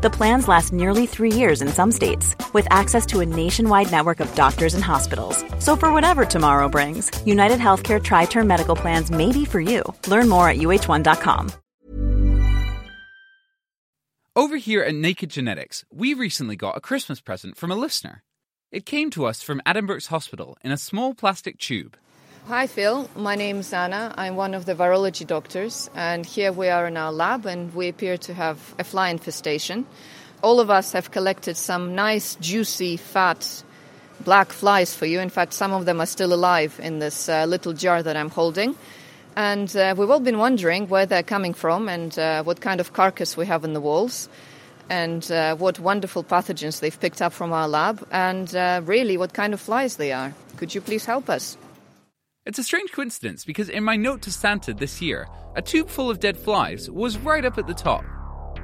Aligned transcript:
The 0.00 0.10
plans 0.10 0.46
last 0.46 0.72
nearly 0.72 1.06
three 1.06 1.32
years 1.32 1.60
in 1.60 1.68
some 1.68 1.90
states, 1.90 2.36
with 2.52 2.68
access 2.70 3.04
to 3.06 3.18
a 3.18 3.26
nationwide 3.26 3.90
network 3.90 4.20
of 4.20 4.32
doctors 4.36 4.74
and 4.74 4.84
hospitals. 4.84 5.44
So, 5.58 5.74
for 5.74 5.92
whatever 5.92 6.24
tomorrow 6.24 6.68
brings, 6.68 7.10
United 7.26 7.58
Healthcare 7.58 8.00
Tri 8.00 8.26
Term 8.26 8.46
Medical 8.46 8.76
Plans 8.76 9.10
may 9.10 9.32
be 9.32 9.44
for 9.44 9.60
you. 9.60 9.82
Learn 10.06 10.28
more 10.28 10.48
at 10.48 10.58
uh1.com. 10.58 11.50
Over 14.36 14.56
here 14.56 14.84
at 14.84 14.94
Naked 14.94 15.30
Genetics, 15.30 15.84
we 15.92 16.14
recently 16.14 16.54
got 16.54 16.76
a 16.76 16.80
Christmas 16.80 17.20
present 17.20 17.56
from 17.56 17.72
a 17.72 17.76
listener. 17.76 18.22
It 18.70 18.86
came 18.86 19.10
to 19.10 19.26
us 19.26 19.42
from 19.42 19.60
Addenbrooke's 19.66 20.06
Hospital 20.06 20.56
in 20.62 20.70
a 20.70 20.76
small 20.76 21.12
plastic 21.12 21.58
tube. 21.58 21.96
Hi, 22.48 22.66
Phil. 22.66 23.10
My 23.14 23.34
name 23.34 23.58
is 23.58 23.74
Anna. 23.74 24.14
I'm 24.16 24.34
one 24.34 24.54
of 24.54 24.64
the 24.64 24.74
virology 24.74 25.26
doctors, 25.26 25.90
and 25.94 26.24
here 26.24 26.50
we 26.50 26.70
are 26.70 26.86
in 26.86 26.96
our 26.96 27.12
lab, 27.12 27.44
and 27.44 27.74
we 27.74 27.88
appear 27.88 28.16
to 28.16 28.32
have 28.32 28.74
a 28.78 28.84
fly 28.84 29.10
infestation. 29.10 29.84
All 30.40 30.58
of 30.58 30.70
us 30.70 30.92
have 30.92 31.10
collected 31.10 31.58
some 31.58 31.94
nice, 31.94 32.36
juicy, 32.36 32.96
fat 32.96 33.62
black 34.24 34.50
flies 34.50 34.94
for 34.94 35.04
you. 35.04 35.20
In 35.20 35.28
fact, 35.28 35.52
some 35.52 35.74
of 35.74 35.84
them 35.84 36.00
are 36.00 36.06
still 36.06 36.32
alive 36.32 36.80
in 36.82 37.00
this 37.00 37.28
uh, 37.28 37.44
little 37.44 37.74
jar 37.74 38.02
that 38.02 38.16
I'm 38.16 38.30
holding. 38.30 38.74
And 39.36 39.76
uh, 39.76 39.94
we've 39.98 40.08
all 40.08 40.18
been 40.18 40.38
wondering 40.38 40.88
where 40.88 41.04
they're 41.04 41.22
coming 41.22 41.52
from 41.52 41.86
and 41.86 42.18
uh, 42.18 42.44
what 42.44 42.62
kind 42.62 42.80
of 42.80 42.94
carcass 42.94 43.36
we 43.36 43.44
have 43.44 43.62
in 43.62 43.74
the 43.74 43.80
walls 43.82 44.26
and 44.88 45.30
uh, 45.30 45.54
what 45.56 45.78
wonderful 45.80 46.24
pathogens 46.24 46.80
they've 46.80 46.98
picked 46.98 47.20
up 47.20 47.34
from 47.34 47.52
our 47.52 47.68
lab 47.68 48.08
and 48.10 48.56
uh, 48.56 48.80
really 48.86 49.18
what 49.18 49.34
kind 49.34 49.52
of 49.52 49.60
flies 49.60 49.96
they 49.96 50.12
are. 50.12 50.32
Could 50.56 50.74
you 50.74 50.80
please 50.80 51.04
help 51.04 51.28
us? 51.28 51.58
It's 52.46 52.58
a 52.58 52.64
strange 52.64 52.92
coincidence 52.92 53.44
because 53.44 53.68
in 53.68 53.84
my 53.84 53.96
note 53.96 54.22
to 54.22 54.32
Santa 54.32 54.72
this 54.72 55.02
year, 55.02 55.28
a 55.54 55.60
tube 55.60 55.88
full 55.88 56.08
of 56.08 56.20
dead 56.20 56.36
flies 56.36 56.90
was 56.90 57.18
right 57.18 57.44
up 57.44 57.58
at 57.58 57.66
the 57.66 57.74
top. 57.74 58.04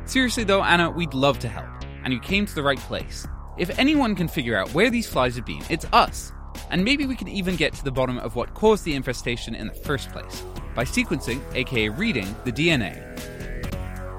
Seriously 0.06 0.44
though, 0.44 0.62
Anna, 0.62 0.90
we'd 0.90 1.12
love 1.12 1.38
to 1.40 1.48
help, 1.48 1.68
and 2.02 2.12
you 2.12 2.20
came 2.20 2.46
to 2.46 2.54
the 2.54 2.62
right 2.62 2.78
place. 2.78 3.26
If 3.58 3.78
anyone 3.78 4.14
can 4.14 4.28
figure 4.28 4.56
out 4.56 4.72
where 4.72 4.90
these 4.90 5.06
flies 5.06 5.36
have 5.36 5.44
been, 5.44 5.62
it's 5.68 5.86
us. 5.92 6.32
And 6.70 6.84
maybe 6.84 7.04
we 7.04 7.16
can 7.16 7.28
even 7.28 7.56
get 7.56 7.74
to 7.74 7.84
the 7.84 7.92
bottom 7.92 8.18
of 8.18 8.36
what 8.36 8.54
caused 8.54 8.84
the 8.84 8.94
infestation 8.94 9.54
in 9.54 9.66
the 9.66 9.74
first 9.74 10.08
place 10.10 10.42
by 10.74 10.84
sequencing, 10.84 11.40
aka 11.54 11.88
reading, 11.90 12.34
the 12.44 12.52
DNA. 12.52 13.02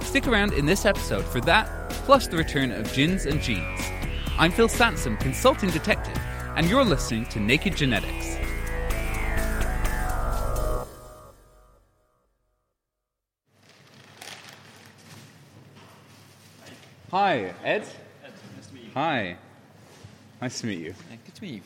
Stick 0.03 0.27
around 0.27 0.53
in 0.53 0.65
this 0.65 0.85
episode 0.85 1.25
for 1.25 1.41
that, 1.41 1.89
plus 1.89 2.27
the 2.27 2.37
return 2.37 2.71
of 2.71 2.91
gins 2.93 3.25
and 3.25 3.41
genes. 3.41 3.81
I'm 4.37 4.51
Phil 4.51 4.69
Sansom, 4.69 5.17
consulting 5.17 5.71
detective, 5.71 6.17
and 6.55 6.69
you're 6.69 6.85
listening 6.85 7.25
to 7.27 7.39
Naked 7.39 7.75
Genetics. 7.75 8.37
Hi, 17.15 17.53
Ed. 17.63 17.83
Ed, 18.25 18.33
Nice 18.57 18.67
to 18.67 18.73
meet 18.75 18.83
you. 18.83 18.89
Hi. 18.93 19.37
Nice 20.41 20.59
to 20.59 20.67
meet 20.67 20.79
you. 20.79 20.93
Good 21.23 21.35
to 21.35 21.41
meet 21.41 21.53
you. 21.53 21.61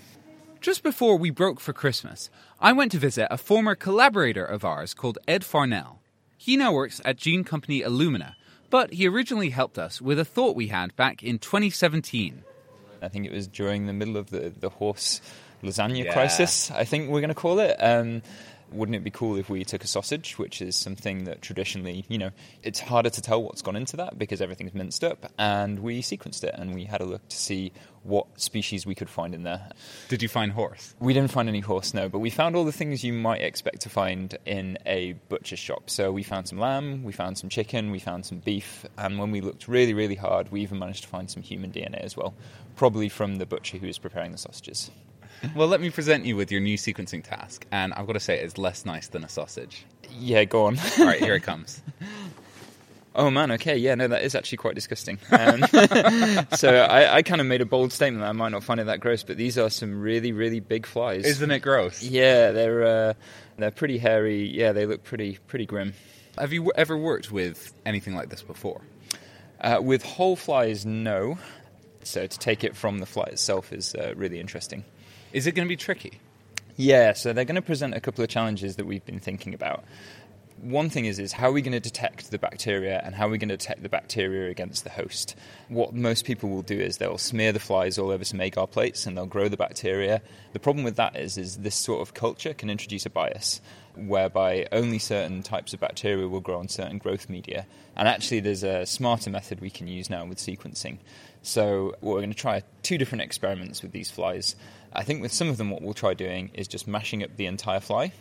Just 0.62 0.84
before 0.84 1.18
we 1.18 1.32
broke 1.32 1.60
for 1.60 1.74
Christmas, 1.74 2.30
I 2.60 2.72
went 2.72 2.92
to 2.92 3.00
visit 3.00 3.28
a 3.32 3.38
former 3.40 3.74
collaborator 3.74 4.46
of 4.46 4.64
ours 4.64 4.94
called 4.94 5.18
Ed 5.28 5.44
Farnell. 5.44 6.02
He 6.38 6.56
now 6.56 6.72
works 6.72 7.02
at 7.04 7.18
gene 7.18 7.44
company 7.44 7.82
Illumina, 7.82 8.36
but 8.70 8.94
he 8.94 9.08
originally 9.08 9.50
helped 9.50 9.80
us 9.80 10.00
with 10.00 10.20
a 10.20 10.24
thought 10.24 10.56
we 10.56 10.68
had 10.68 10.96
back 10.96 11.24
in 11.24 11.40
2017. 11.40 12.44
I 13.02 13.08
think 13.08 13.26
it 13.26 13.32
was 13.32 13.48
during 13.48 13.88
the 13.88 13.94
middle 13.94 14.18
of 14.18 14.30
the, 14.30 14.54
the 14.56 14.70
horse 14.70 15.20
lasagna 15.64 16.04
Yeah. 16.06 16.14
crisis, 16.14 16.70
I 16.70 16.84
think 16.84 17.10
we're 17.10 17.22
going 17.22 17.30
to 17.30 17.34
call 17.34 17.58
it. 17.58 17.76
Um, 17.80 18.22
wouldn't 18.72 18.96
it 18.96 19.04
be 19.04 19.12
cool 19.12 19.38
if 19.38 19.50
we 19.50 19.64
took 19.64 19.84
a 19.84 19.88
sausage, 19.88 20.38
which 20.38 20.62
is 20.62 20.76
something 20.76 21.26
that 21.26 21.42
traditionally, 21.42 22.06
you 22.08 22.18
know, 22.18 22.32
it's 22.64 22.80
harder 22.80 23.10
to 23.10 23.22
tell 23.22 23.42
what's 23.42 23.62
gone 23.62 23.76
into 23.76 23.98
that 23.98 24.18
because 24.18 24.42
everything's 24.42 24.74
minced 24.74 25.04
up, 25.04 25.32
and 25.38 25.80
we 25.80 26.02
sequenced 26.02 26.44
it 26.44 26.56
and 26.58 26.74
we 26.74 26.86
had 26.86 27.02
a 27.02 27.06
look 27.06 27.28
to 27.30 27.38
see 27.38 27.72
what 28.04 28.26
species 28.40 28.86
we 28.86 28.96
could 28.96 29.10
find 29.10 29.36
in 29.36 29.44
there. 29.44 29.70
Did 30.08 30.22
you 30.22 30.30
find 30.30 30.52
horse? 30.52 30.96
We 31.00 31.14
didn't 31.14 31.32
find 31.32 31.50
any 31.50 31.60
horse, 31.60 31.94
no, 31.94 32.10
but 32.10 32.20
we 32.20 32.30
found 32.30 32.56
all 32.56 32.66
the 32.66 32.72
things 32.72 33.04
you 33.04 33.14
might 33.14 33.42
expect 33.42 33.82
to 33.82 33.90
find 33.90 34.38
in 34.46 34.78
a 34.86 35.14
butcher's 35.30 35.60
shop. 35.60 35.90
So 35.90 36.12
we 36.12 36.24
found 36.24 36.48
some 36.48 36.60
lamb, 36.60 37.04
we 37.04 37.12
found 37.12 37.38
some 37.38 37.50
chicken, 37.50 37.92
we 37.92 38.00
found 38.00 38.26
some 38.26 38.40
beef, 38.40 38.86
and 38.98 39.20
when 39.20 39.32
we 39.32 39.42
looked 39.42 39.68
really, 39.68 39.94
really 39.94 40.16
hard, 40.16 40.52
we 40.52 40.62
even 40.62 40.80
managed 40.80 41.04
to 41.04 41.10
find 41.10 41.30
some 41.30 41.44
human 41.44 41.72
DNA 41.72 42.00
as 42.00 42.16
well, 42.16 42.34
probably 42.76 43.10
from 43.10 43.36
the 43.36 43.46
butcher 43.46 43.78
who 43.78 43.88
was 43.88 43.98
preparing 43.98 44.32
the 44.32 44.38
sausages. 44.38 44.92
Well, 45.56 45.68
let 45.68 45.82
me 45.82 45.90
present 45.90 46.26
you 46.26 46.36
with 46.36 46.52
your 46.52 46.62
new 46.62 46.78
sequencing 46.78 47.24
task, 47.24 47.66
and 47.72 47.94
I've 47.94 48.08
got 48.08 48.14
to 48.14 48.20
say 48.20 48.40
it's 48.40 48.58
less 48.58 48.86
nice 48.86 49.08
than 49.08 49.24
a 49.24 49.30
sausage. 49.30 49.86
Yeah, 50.12 50.44
go 50.46 50.66
on. 50.66 50.78
All 51.00 51.06
right, 51.06 51.20
here 51.20 51.36
it 51.36 51.44
comes. 51.44 51.82
oh 53.16 53.30
man, 53.30 53.52
okay, 53.52 53.78
yeah, 53.78 53.96
no, 53.96 54.08
that 54.08 54.24
is 54.24 54.36
actually 54.36 54.58
quite 54.58 54.76
disgusting. 54.76 55.20
Um, 55.32 55.64
so 56.56 56.76
I, 56.76 57.18
I 57.18 57.22
kind 57.22 57.42
of 57.42 57.48
made 57.48 57.62
a 57.62 57.66
bold 57.66 57.92
statement 57.92 58.22
that 58.22 58.30
I 58.30 58.34
might 58.34 58.50
not 58.50 58.64
find 58.64 58.80
it 58.80 58.86
that 58.86 59.00
gross, 59.00 59.24
but 59.24 59.38
these 59.38 59.58
are 59.58 59.70
some 59.70 60.02
really, 60.02 60.32
really 60.32 60.60
big 60.60 60.86
flies. 60.86 61.26
Isn't 61.26 61.52
it 61.52 61.60
gross? 61.60 62.02
Yeah, 62.02 62.52
they're 62.52 62.84
uh, 62.84 63.14
they're 63.58 63.72
pretty 63.72 63.98
hairy. 63.98 64.48
Yeah, 64.48 64.72
they 64.72 64.86
look 64.86 65.04
pretty 65.04 65.38
pretty 65.48 65.66
grim. 65.66 65.94
Have 66.38 66.54
you 66.54 66.72
ever 66.76 66.98
worked 66.98 67.32
with 67.32 67.74
anything 67.86 68.16
like 68.16 68.30
this 68.30 68.42
before? 68.42 68.82
Uh, 69.60 69.80
with 69.84 70.04
whole 70.04 70.36
flies, 70.36 70.86
no. 70.86 71.38
So 72.04 72.26
to 72.26 72.40
take 72.40 72.64
it 72.64 72.76
from 72.76 73.00
the 73.00 73.06
fly 73.06 73.26
itself 73.26 73.74
is 73.74 73.94
uh, 73.94 74.14
really 74.16 74.40
interesting. 74.40 74.86
Is 75.32 75.46
it 75.46 75.54
going 75.54 75.68
to 75.68 75.70
be 75.70 75.78
tricky? 75.78 76.20
Yeah, 76.76 77.14
so 77.14 77.34
they're 77.34 77.46
going 77.46 77.56
to 77.56 77.62
present 77.62 77.94
a 77.94 78.00
couple 78.00 78.24
of 78.24 78.30
challenges 78.30 78.78
that 78.78 78.86
we've 78.86 79.06
been 79.06 79.20
thinking 79.20 79.54
about. 79.54 79.84
One 80.62 80.90
thing 80.90 81.06
is 81.06 81.20
is 81.20 81.34
how 81.34 81.50
are 81.50 81.52
we 81.52 81.62
going 81.62 81.74
to 81.74 81.80
detect 81.80 82.32
the 82.32 82.40
bacteria 82.40 83.02
and 83.06 83.16
how 83.16 83.28
are 83.28 83.30
we 83.30 83.38
going 83.38 83.50
to 83.50 83.56
detect 83.56 83.82
the 83.82 83.90
bacteria 83.90 84.50
against 84.50 84.84
the 84.84 84.90
host? 84.90 85.36
What 85.70 85.94
most 85.94 86.26
people 86.26 86.50
will 86.50 86.64
do 86.64 86.78
is 86.78 86.98
they'll 86.98 87.18
smear 87.18 87.54
the 87.54 87.60
flies 87.60 87.98
all 87.98 88.10
over 88.10 88.26
some 88.26 88.42
agar 88.42 88.68
plates 88.68 89.06
and 89.06 89.16
they'll 89.16 89.26
grow 89.26 89.48
the 89.48 89.56
bacteria. 89.56 90.22
The 90.52 90.60
problem 90.60 90.84
with 90.84 90.96
that 90.98 91.16
is 91.16 91.38
is 91.38 91.58
this 91.58 91.76
sort 91.76 92.02
of 92.02 92.14
culture 92.14 92.54
can 92.54 92.70
introduce 92.70 93.06
a 93.06 93.10
bias 93.10 93.62
whereby 93.96 94.68
only 94.72 95.00
certain 95.00 95.44
types 95.44 95.74
of 95.74 95.80
bacteria 95.80 96.28
will 96.28 96.42
grow 96.42 96.60
on 96.60 96.68
certain 96.68 96.98
growth 96.98 97.30
media. 97.30 97.66
And 97.96 98.08
actually 98.08 98.42
there's 98.42 98.64
a 98.64 98.86
smarter 98.86 99.30
method 99.30 99.62
we 99.62 99.70
can 99.70 99.88
use 99.88 100.10
now 100.10 100.26
with 100.26 100.40
sequencing. 100.40 100.98
So 101.42 101.96
we're 102.02 102.18
going 102.18 102.32
to 102.32 102.36
try 102.36 102.64
two 102.84 102.98
different 102.98 103.22
experiments 103.22 103.82
with 103.82 103.92
these 103.92 104.12
flies. 104.12 104.56
I 104.94 105.04
think 105.04 105.22
with 105.22 105.32
some 105.32 105.50
of 105.50 105.58
them 105.58 105.70
what 105.70 105.82
we'll 105.82 105.94
try 105.94 106.14
doing 106.14 106.52
is 106.54 106.68
just 106.68 106.88
mashing 106.88 107.24
up 107.24 107.36
the 107.36 107.46
entire 107.46 107.80
fly 107.80 108.12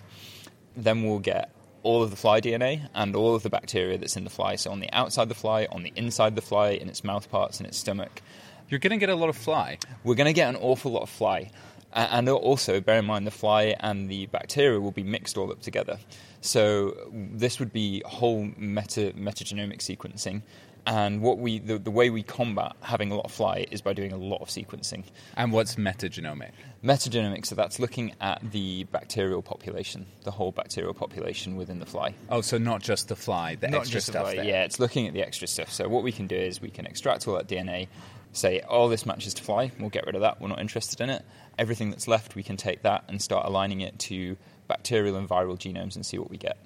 then 0.79 1.03
we'll 1.03 1.19
get 1.19 1.51
all 1.83 2.03
of 2.03 2.11
the 2.11 2.17
fly 2.17 2.41
DNA 2.41 2.89
and 2.95 3.15
all 3.15 3.34
of 3.34 3.43
the 3.43 3.51
bacteria 3.51 3.99
that's 3.99 4.17
in 4.17 4.25
the 4.25 4.31
fly. 4.31 4.56
So 4.56 4.71
on 4.71 4.81
the 4.81 4.93
outside 4.93 5.23
of 5.23 5.29
the 5.29 5.34
fly, 5.34 5.67
on 5.71 5.83
the 5.83 5.93
inside 5.97 6.29
of 6.29 6.34
the 6.34 6.43
fly, 6.43 6.71
in 6.71 6.89
its 6.89 7.05
mouth 7.05 7.31
parts, 7.31 7.61
in 7.61 7.67
its 7.67 7.79
stomach. 7.79 8.23
You're 8.69 8.81
going 8.81 8.91
to 8.91 8.99
get 8.99 9.09
a 9.09 9.15
lot 9.15 9.29
of 9.29 9.37
fly. 9.37 9.79
We're 10.05 10.15
going 10.15 10.27
to 10.27 10.33
get 10.33 10.49
an 10.49 10.56
awful 10.56 10.93
lot 10.93 11.03
of 11.03 11.11
fly. 11.11 11.51
And 11.93 12.29
also, 12.29 12.81
bear 12.81 12.99
in 12.99 13.06
mind, 13.06 13.27
the 13.27 13.31
fly 13.31 13.75
and 13.81 14.11
the 14.11 14.27
bacteria 14.27 14.79
will 14.79 14.93
be 14.93 15.03
mixed 15.03 15.39
all 15.39 15.50
up 15.50 15.62
together. 15.62 15.99
So 16.43 16.95
this 17.11 17.59
would 17.59 17.73
be 17.73 18.03
whole 18.05 18.50
meta, 18.59 19.15
metagenomic 19.17 19.79
sequencing. 19.79 20.43
And 20.88 21.21
what 21.21 21.37
we, 21.37 21.59
the, 21.59 21.78
the 21.78 21.91
way 21.91 22.09
we 22.09 22.22
combat 22.22 22.72
having 22.81 23.12
a 23.12 23.15
lot 23.15 23.26
of 23.26 23.31
fly 23.31 23.66
is 23.71 23.82
by 23.82 23.93
doing 23.93 24.10
a 24.10 24.16
lot 24.16 24.41
of 24.41 24.49
sequencing. 24.49 25.04
And 25.37 25.53
what's 25.53 25.75
metagenomic? 25.75 26.53
Metagenomic, 26.82 27.44
so 27.44 27.54
that's 27.54 27.78
looking 27.78 28.15
at 28.22 28.41
the 28.53 28.84
bacterial 28.84 29.43
population, 29.43 30.06
the 30.25 30.31
whole 30.31 30.50
bacterial 30.50 30.94
population 30.94 31.56
within 31.56 31.78
the 31.78 31.84
fly. 31.84 32.15
Oh, 32.31 32.41
so 32.41 32.56
not 32.56 32.81
just 32.81 33.09
the 33.09 33.16
fly, 33.16 33.54
the 33.56 33.69
Not 33.69 33.81
extra 33.81 33.97
just 33.97 34.06
the 34.06 34.12
stuff 34.12 34.32
fly. 34.32 34.43
Yeah, 34.43 34.65
it's 34.65 34.81
looking 34.81 35.06
at 35.06 35.12
the 35.12 35.20
extra 35.20 35.46
stuff. 35.46 35.70
So 35.70 35.90
what 35.90 36.02
we 36.02 36.11
can 36.11 36.26
do 36.26 36.37
is 36.37 36.62
we 36.62 36.70
can 36.70 36.87
extract 36.87 37.29
all 37.29 37.35
that 37.35 37.49
DNA, 37.49 37.88
say, 38.32 38.62
oh, 38.67 38.88
this 38.88 39.05
matches 39.05 39.35
to 39.35 39.43
fly. 39.43 39.70
We'll 39.79 39.90
get 39.90 40.06
rid 40.06 40.14
of 40.14 40.23
that. 40.23 40.40
We're 40.40 40.49
not 40.49 40.58
interested 40.61 41.02
in 41.02 41.11
it. 41.11 41.23
Everything 41.58 41.90
that's 41.90 42.08
left, 42.08 42.35
we 42.35 42.43
can 42.43 42.56
take 42.56 42.81
that 42.85 43.05
and 43.08 43.20
start 43.20 43.44
aligning 43.44 43.82
it 43.82 43.99
to 43.99 44.38
bacterial 44.69 45.17
and 45.17 45.29
viral 45.29 45.58
genomes 45.58 45.96
and 45.96 46.06
see 46.06 46.17
what 46.17 46.31
we 46.31 46.38
get. 46.38 46.56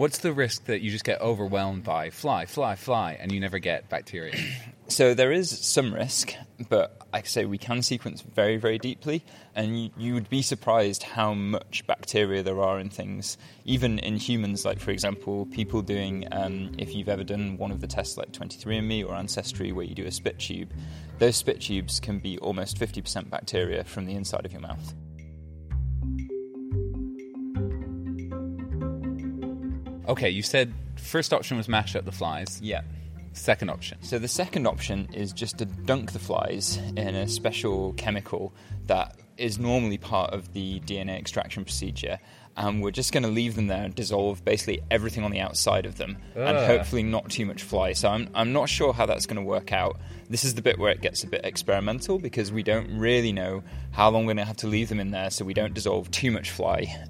What's 0.00 0.16
the 0.16 0.32
risk 0.32 0.64
that 0.64 0.80
you 0.80 0.90
just 0.90 1.04
get 1.04 1.20
overwhelmed 1.20 1.84
by 1.84 2.08
fly, 2.08 2.46
fly, 2.46 2.74
fly, 2.74 3.18
and 3.20 3.30
you 3.30 3.38
never 3.38 3.58
get 3.58 3.90
bacteria? 3.90 4.34
So 4.88 5.14
there 5.14 5.30
is 5.30 5.50
some 5.50 5.94
risk, 5.94 6.34
but 6.68 7.00
like 7.12 7.24
I 7.24 7.28
say, 7.28 7.44
we 7.44 7.58
can 7.58 7.80
sequence 7.80 8.22
very, 8.22 8.56
very 8.56 8.76
deeply, 8.76 9.22
and 9.54 9.84
you, 9.84 9.90
you 9.96 10.14
would 10.14 10.28
be 10.28 10.42
surprised 10.42 11.04
how 11.04 11.32
much 11.32 11.86
bacteria 11.86 12.42
there 12.42 12.60
are 12.60 12.80
in 12.80 12.88
things, 12.88 13.38
even 13.64 14.00
in 14.00 14.16
humans. 14.16 14.64
Like 14.64 14.80
for 14.80 14.90
example, 14.90 15.46
people 15.52 15.80
doing, 15.80 16.26
um, 16.32 16.72
if 16.76 16.92
you've 16.92 17.08
ever 17.08 17.22
done 17.22 17.56
one 17.56 17.70
of 17.70 17.80
the 17.80 17.86
tests 17.86 18.16
like 18.16 18.32
23andMe 18.32 19.06
or 19.06 19.14
Ancestry, 19.14 19.70
where 19.70 19.84
you 19.84 19.94
do 19.94 20.06
a 20.06 20.10
spit 20.10 20.40
tube, 20.40 20.72
those 21.20 21.36
spit 21.36 21.60
tubes 21.60 22.00
can 22.00 22.18
be 22.18 22.36
almost 22.38 22.76
50% 22.76 23.30
bacteria 23.30 23.84
from 23.84 24.06
the 24.06 24.14
inside 24.16 24.44
of 24.44 24.50
your 24.50 24.62
mouth. 24.62 24.92
Okay, 30.10 30.30
you 30.30 30.42
said 30.42 30.72
First 31.00 31.32
option 31.32 31.56
was 31.56 31.68
mash 31.68 31.96
up 31.96 32.04
the 32.04 32.12
flies. 32.12 32.60
Yeah. 32.62 32.82
Second 33.32 33.70
option. 33.70 33.98
So 34.02 34.18
the 34.18 34.28
second 34.28 34.66
option 34.66 35.08
is 35.12 35.32
just 35.32 35.58
to 35.58 35.64
dunk 35.64 36.12
the 36.12 36.18
flies 36.18 36.76
in 36.96 37.14
a 37.14 37.26
special 37.26 37.94
chemical 37.94 38.52
that 38.86 39.16
is 39.36 39.58
normally 39.58 39.98
part 39.98 40.32
of 40.32 40.52
the 40.52 40.80
DNA 40.80 41.18
extraction 41.18 41.64
procedure. 41.64 42.18
And 42.56 42.82
we're 42.82 42.90
just 42.90 43.12
going 43.12 43.22
to 43.22 43.28
leave 43.28 43.54
them 43.54 43.68
there 43.68 43.84
and 43.84 43.94
dissolve 43.94 44.44
basically 44.44 44.82
everything 44.90 45.24
on 45.24 45.30
the 45.30 45.40
outside 45.40 45.86
of 45.86 45.96
them, 45.96 46.18
and 46.34 46.58
ah. 46.58 46.66
hopefully 46.66 47.02
not 47.02 47.30
too 47.30 47.46
much 47.46 47.62
fly. 47.62 47.92
So 47.92 48.08
I'm, 48.08 48.28
I'm 48.34 48.52
not 48.52 48.68
sure 48.68 48.92
how 48.92 49.06
that's 49.06 49.24
going 49.24 49.36
to 49.36 49.42
work 49.42 49.72
out. 49.72 49.98
This 50.28 50.44
is 50.44 50.54
the 50.54 50.62
bit 50.62 50.78
where 50.78 50.92
it 50.92 51.00
gets 51.00 51.22
a 51.24 51.28
bit 51.28 51.44
experimental 51.44 52.18
because 52.18 52.52
we 52.52 52.62
don't 52.62 52.98
really 52.98 53.32
know 53.32 53.62
how 53.92 54.10
long 54.10 54.26
we're 54.26 54.34
going 54.34 54.38
to 54.38 54.44
have 54.44 54.58
to 54.58 54.66
leave 54.66 54.88
them 54.88 55.00
in 55.00 55.12
there 55.12 55.30
so 55.30 55.44
we 55.44 55.54
don't 55.54 55.72
dissolve 55.72 56.10
too 56.10 56.30
much 56.30 56.50
fly, 56.50 57.06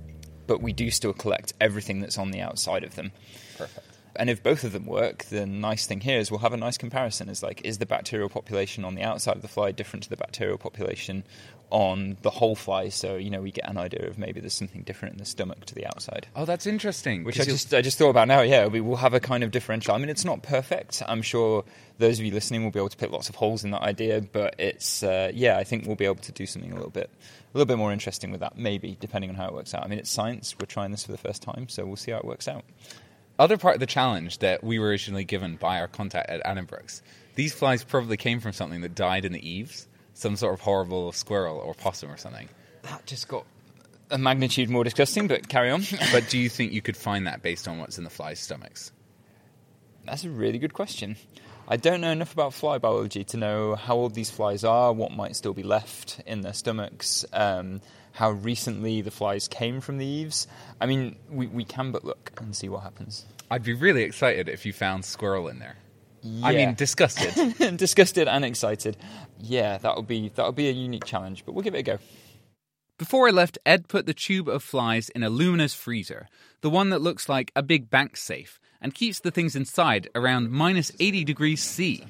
but 0.50 0.61
we 0.61 0.73
do 0.73 0.91
still 0.91 1.12
collect 1.12 1.52
everything 1.61 2.00
that's 2.00 2.19
on 2.19 2.32
the 2.32 2.41
outside 2.41 2.82
of 2.82 2.97
them. 2.97 3.12
Perfect. 3.56 3.87
And 4.17 4.29
if 4.29 4.43
both 4.43 4.65
of 4.65 4.73
them 4.73 4.87
work, 4.87 5.25
the 5.25 5.47
nice 5.47 5.87
thing 5.87 6.01
here 6.01 6.19
is 6.19 6.31
we'll 6.31 6.41
have 6.41 6.53
a 6.53 6.57
nice 6.57 6.77
comparison. 6.77 7.29
Is 7.29 7.43
like, 7.43 7.62
is 7.65 7.79
the 7.79 7.87
bacterial 7.87 8.29
population 8.29 8.85
on 8.85 8.95
the 8.95 9.03
outside 9.03 9.37
of 9.37 9.43
the 9.43 9.49
fly 9.49 9.73
different 9.73 10.03
to 10.05 10.11
the 10.11 10.17
bacterial 10.17 10.59
population 10.59 11.25
on 11.71 12.17
the 12.23 12.31
whole 12.31 12.55
fly? 12.57 12.89
So 12.89 13.17
you 13.17 13.31
know, 13.31 13.41
we 13.41 13.53
get 13.53 13.69
an 13.69 13.79
idea 13.79 14.07
of 14.09 14.19
maybe 14.19 14.41
there's 14.41 14.55
something 14.55 14.83
different 14.83 15.15
in 15.15 15.19
the 15.19 15.25
stomach 15.25 15.65
to 15.67 15.75
the 15.75 15.87
outside. 15.87 16.27
Oh, 16.35 16.45
that's 16.45 16.67
interesting. 16.67 17.25
Which 17.25 17.39
I 17.39 17.45
you'll- 17.45 17.53
just 17.55 17.73
I 17.73 17.83
just 17.83 17.99
thought 17.99 18.11
about 18.11 18.29
now. 18.29 18.41
Yeah, 18.43 18.67
we 18.67 18.81
will 18.81 18.97
have 18.97 19.15
a 19.15 19.21
kind 19.21 19.45
of 19.45 19.51
differential. 19.53 19.95
I 19.95 19.99
mean, 19.99 20.09
it's 20.11 20.25
not 20.25 20.43
perfect. 20.43 21.03
I'm 21.07 21.23
sure 21.23 21.65
those 21.99 22.19
of 22.19 22.25
you 22.25 22.33
listening 22.33 22.65
will 22.65 22.71
be 22.73 22.79
able 22.81 22.89
to 22.89 22.97
pick 22.97 23.11
lots 23.11 23.29
of 23.29 23.37
holes 23.37 23.62
in 23.65 23.71
that 23.71 23.83
idea. 23.83 24.21
But 24.21 24.57
it's 24.59 25.03
uh, 25.03 25.31
yeah, 25.35 25.57
I 25.57 25.65
think 25.65 25.87
we'll 25.87 25.97
be 25.97 26.07
able 26.07 26.17
to 26.17 26.33
do 26.33 26.47
something 26.47 26.73
a 26.73 26.75
little 26.75 26.91
bit 26.91 27.11
a 27.55 27.57
little 27.59 27.67
bit 27.67 27.79
more 27.79 27.93
interesting 27.93 28.31
with 28.33 28.41
that. 28.41 28.59
Maybe 28.59 28.97
depending 28.99 29.31
on 29.31 29.37
how 29.37 29.47
it 29.47 29.55
works 29.55 29.73
out. 29.73 29.85
I 29.85 29.89
mean, 29.89 29.99
it's 30.01 30.11
science. 30.11 30.57
We're 30.59 30.67
trying 30.67 30.91
this 30.91 31.05
for 31.05 31.12
the 31.12 31.19
first 31.19 31.43
time, 31.43 31.69
so 31.69 31.87
we'll 31.87 31.97
see 31.97 32.11
how 32.11 32.19
it 32.19 32.25
works 32.25 32.49
out. 32.49 32.65
Other 33.41 33.57
part 33.57 33.73
of 33.73 33.81
the 33.81 33.87
challenge 33.87 34.41
that 34.41 34.63
we 34.63 34.79
were 34.79 34.89
originally 34.89 35.25
given 35.25 35.57
by 35.57 35.81
our 35.81 35.89
contact 35.89 36.29
at 36.29 36.45
Addenbrooke's, 36.45 37.01
these 37.37 37.55
flies 37.55 37.83
probably 37.83 38.19
came 38.19 38.39
from 38.39 38.53
something 38.53 38.83
that 38.83 38.95
died 38.95 39.25
in 39.25 39.33
the 39.33 39.49
eaves, 39.49 39.89
some 40.13 40.37
sort 40.37 40.53
of 40.53 40.61
horrible 40.61 41.11
squirrel 41.13 41.57
or 41.57 41.73
possum 41.73 42.11
or 42.11 42.19
something. 42.19 42.51
That 42.83 43.07
just 43.07 43.29
got 43.29 43.47
a 44.11 44.19
magnitude 44.19 44.69
more 44.69 44.85
disgusting. 44.85 45.27
But 45.27 45.49
carry 45.49 45.71
on. 45.71 45.85
But 46.13 46.29
do 46.29 46.37
you 46.37 46.51
think 46.51 46.73
you 46.73 46.83
could 46.83 46.99
find 46.99 47.27
that 47.27 47.41
based 47.41 47.67
on 47.67 47.79
what's 47.79 47.97
in 47.97 48.05
the 48.05 48.11
flies' 48.11 48.41
stomachs? 48.41 48.93
That's 50.05 50.25
a 50.25 50.31
really 50.31 50.59
good 50.59 50.75
question. 50.75 51.17
I 51.67 51.79
don't 51.79 52.03
know 52.03 52.11
enough 52.11 52.35
about 52.35 52.53
fly 52.53 52.77
biology 52.77 53.25
to 53.25 53.39
know 53.39 53.75
how 53.75 53.97
old 53.97 54.15
these 54.15 54.29
flies 54.29 54.65
are, 54.65 54.93
what 54.93 55.13
might 55.13 55.35
still 55.35 55.55
be 55.55 55.63
left 55.63 56.21
in 56.27 56.43
their 56.43 56.53
stomachs, 56.53 57.25
um, 57.33 57.81
how 58.21 58.33
recently 58.33 59.01
the 59.01 59.11
flies 59.11 59.49
came 59.49 59.81
from 59.81 59.97
the 59.97 60.05
eaves. 60.05 60.47
I 60.79 60.85
mean, 60.85 61.17
we, 61.31 61.47
we 61.47 61.65
can 61.65 61.91
but 61.91 62.05
look 62.05 62.33
and 62.37 62.55
see 62.55 62.69
what 62.69 62.83
happens. 62.83 63.25
I'd 63.51 63.63
be 63.63 63.73
really 63.73 64.03
excited 64.03 64.47
if 64.47 64.67
you 64.67 64.75
found 64.75 65.07
squirrel 65.07 65.49
in 65.49 65.59
there. 65.59 65.79
I 66.43 66.55
mean, 66.55 66.75
disgusted. 66.75 67.57
disgusted 67.79 68.29
and 68.29 68.45
excited. 68.45 68.99
Yeah, 69.39 69.79
that 69.79 69.97
would 69.97 70.07
be 70.07 70.29
that 70.35 70.45
would 70.45 70.55
be 70.55 70.69
a 70.69 70.73
unique 70.73 71.07
challenge, 71.07 71.47
but 71.47 71.55
we'll 71.55 71.65
give 71.65 71.75
it 71.75 71.79
a 71.79 71.83
go. 71.83 71.99
Before 72.99 73.27
I 73.27 73.31
left, 73.31 73.57
Ed 73.65 73.89
put 73.89 74.05
the 74.05 74.13
tube 74.13 74.51
of 74.51 74.63
flies 74.63 75.09
in 75.09 75.23
Illumina's 75.23 75.73
freezer, 75.73 76.29
the 76.61 76.69
one 76.69 76.91
that 76.91 77.01
looks 77.01 77.27
like 77.27 77.51
a 77.57 77.63
big 77.63 77.89
bank 77.89 78.19
safe, 78.19 78.61
and 78.83 78.95
keeps 78.95 79.21
the 79.21 79.31
things 79.31 79.57
inside 79.57 80.11
around 80.15 80.51
minus 80.51 80.93
80 81.01 81.25
degrees 81.25 81.63
C. 81.63 82.05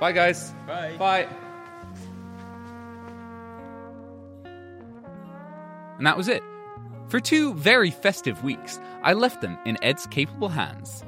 Bye, 0.00 0.12
guys. 0.12 0.52
Bye. 0.66 0.96
Bye. 0.98 1.28
And 5.98 6.06
that 6.06 6.16
was 6.16 6.28
it. 6.28 6.42
For 7.08 7.20
two 7.20 7.54
very 7.54 7.90
festive 7.90 8.42
weeks, 8.42 8.80
I 9.02 9.12
left 9.12 9.40
them 9.40 9.58
in 9.64 9.78
Ed's 9.82 10.06
capable 10.06 10.48
hands. 10.48 11.04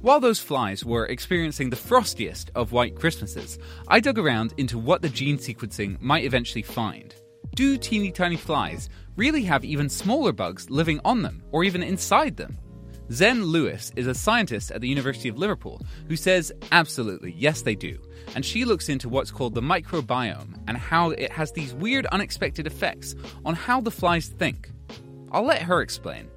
While 0.00 0.20
those 0.20 0.38
flies 0.38 0.84
were 0.84 1.06
experiencing 1.06 1.68
the 1.68 1.76
frostiest 1.76 2.50
of 2.54 2.70
white 2.70 2.94
Christmases, 2.94 3.58
I 3.88 3.98
dug 3.98 4.18
around 4.18 4.54
into 4.56 4.78
what 4.78 5.02
the 5.02 5.08
gene 5.08 5.36
sequencing 5.36 6.00
might 6.00 6.24
eventually 6.24 6.62
find. 6.62 7.12
Do 7.56 7.76
teeny 7.76 8.12
tiny 8.12 8.36
flies 8.36 8.88
really 9.16 9.42
have 9.44 9.64
even 9.64 9.88
smaller 9.88 10.32
bugs 10.32 10.70
living 10.70 11.00
on 11.04 11.22
them 11.22 11.42
or 11.50 11.64
even 11.64 11.82
inside 11.82 12.36
them? 12.36 12.56
Zen 13.12 13.44
Lewis 13.44 13.92
is 13.94 14.06
a 14.06 14.14
scientist 14.14 14.70
at 14.72 14.80
the 14.80 14.88
University 14.88 15.28
of 15.28 15.38
Liverpool 15.38 15.80
who 16.08 16.16
says 16.16 16.52
absolutely, 16.72 17.32
yes, 17.32 17.62
they 17.62 17.74
do. 17.76 17.98
And 18.34 18.44
she 18.44 18.64
looks 18.64 18.88
into 18.88 19.08
what's 19.08 19.30
called 19.30 19.54
the 19.54 19.60
microbiome 19.60 20.58
and 20.66 20.76
how 20.76 21.10
it 21.10 21.30
has 21.30 21.52
these 21.52 21.72
weird, 21.72 22.06
unexpected 22.06 22.66
effects 22.66 23.14
on 23.44 23.54
how 23.54 23.80
the 23.80 23.92
flies 23.92 24.28
think. 24.28 24.70
I'll 25.30 25.44
let 25.44 25.62
her 25.62 25.80
explain. 25.80 26.28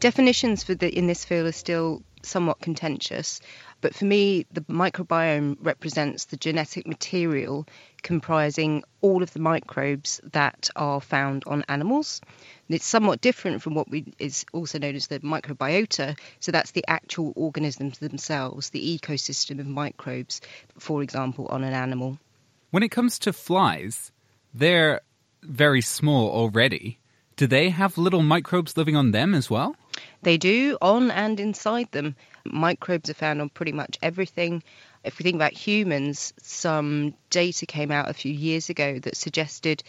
definitions 0.00 0.64
for 0.64 0.74
the 0.74 0.88
in 0.96 1.06
this 1.06 1.24
field 1.24 1.46
are 1.46 1.52
still 1.52 2.02
somewhat 2.22 2.60
contentious 2.60 3.40
but 3.80 3.94
for 3.94 4.04
me 4.04 4.44
the 4.52 4.60
microbiome 4.62 5.56
represents 5.60 6.26
the 6.26 6.36
genetic 6.36 6.86
material 6.86 7.66
comprising 8.02 8.82
all 9.00 9.22
of 9.22 9.32
the 9.32 9.38
microbes 9.40 10.20
that 10.24 10.68
are 10.76 11.00
found 11.00 11.44
on 11.46 11.64
animals 11.68 12.20
and 12.68 12.74
it's 12.76 12.86
somewhat 12.86 13.20
different 13.20 13.62
from 13.62 13.74
what 13.74 13.90
we 13.90 14.12
is 14.18 14.44
also 14.52 14.78
known 14.78 14.94
as 14.94 15.08
the 15.08 15.20
microbiota 15.20 16.16
so 16.40 16.52
that's 16.52 16.72
the 16.72 16.84
actual 16.88 17.32
organisms 17.36 17.98
themselves 17.98 18.70
the 18.70 18.98
ecosystem 18.98 19.58
of 19.58 19.66
microbes 19.66 20.40
for 20.78 21.02
example 21.02 21.46
on 21.50 21.64
an 21.64 21.72
animal 21.72 22.18
When 22.70 22.82
it 22.82 22.90
comes 22.90 23.18
to 23.20 23.32
flies, 23.32 24.12
they're 24.52 25.00
very 25.42 25.80
small 25.80 26.30
already. 26.30 26.98
Do 27.36 27.46
they 27.46 27.70
have 27.70 27.96
little 27.96 28.22
microbes 28.22 28.76
living 28.76 28.94
on 28.94 29.12
them 29.12 29.34
as 29.34 29.48
well? 29.48 29.74
They 30.22 30.36
do, 30.36 30.76
on 30.82 31.10
and 31.10 31.40
inside 31.40 31.90
them. 31.92 32.14
Microbes 32.44 33.08
are 33.08 33.14
found 33.14 33.40
on 33.40 33.48
pretty 33.48 33.72
much 33.72 33.98
everything. 34.02 34.62
If 35.04 35.18
we 35.18 35.22
think 35.22 35.36
about 35.36 35.52
humans, 35.52 36.32
some 36.42 37.14
data 37.30 37.66
came 37.66 37.90
out 37.90 38.10
a 38.10 38.14
few 38.14 38.32
years 38.32 38.68
ago 38.68 38.98
that 39.00 39.16
suggested 39.16 39.82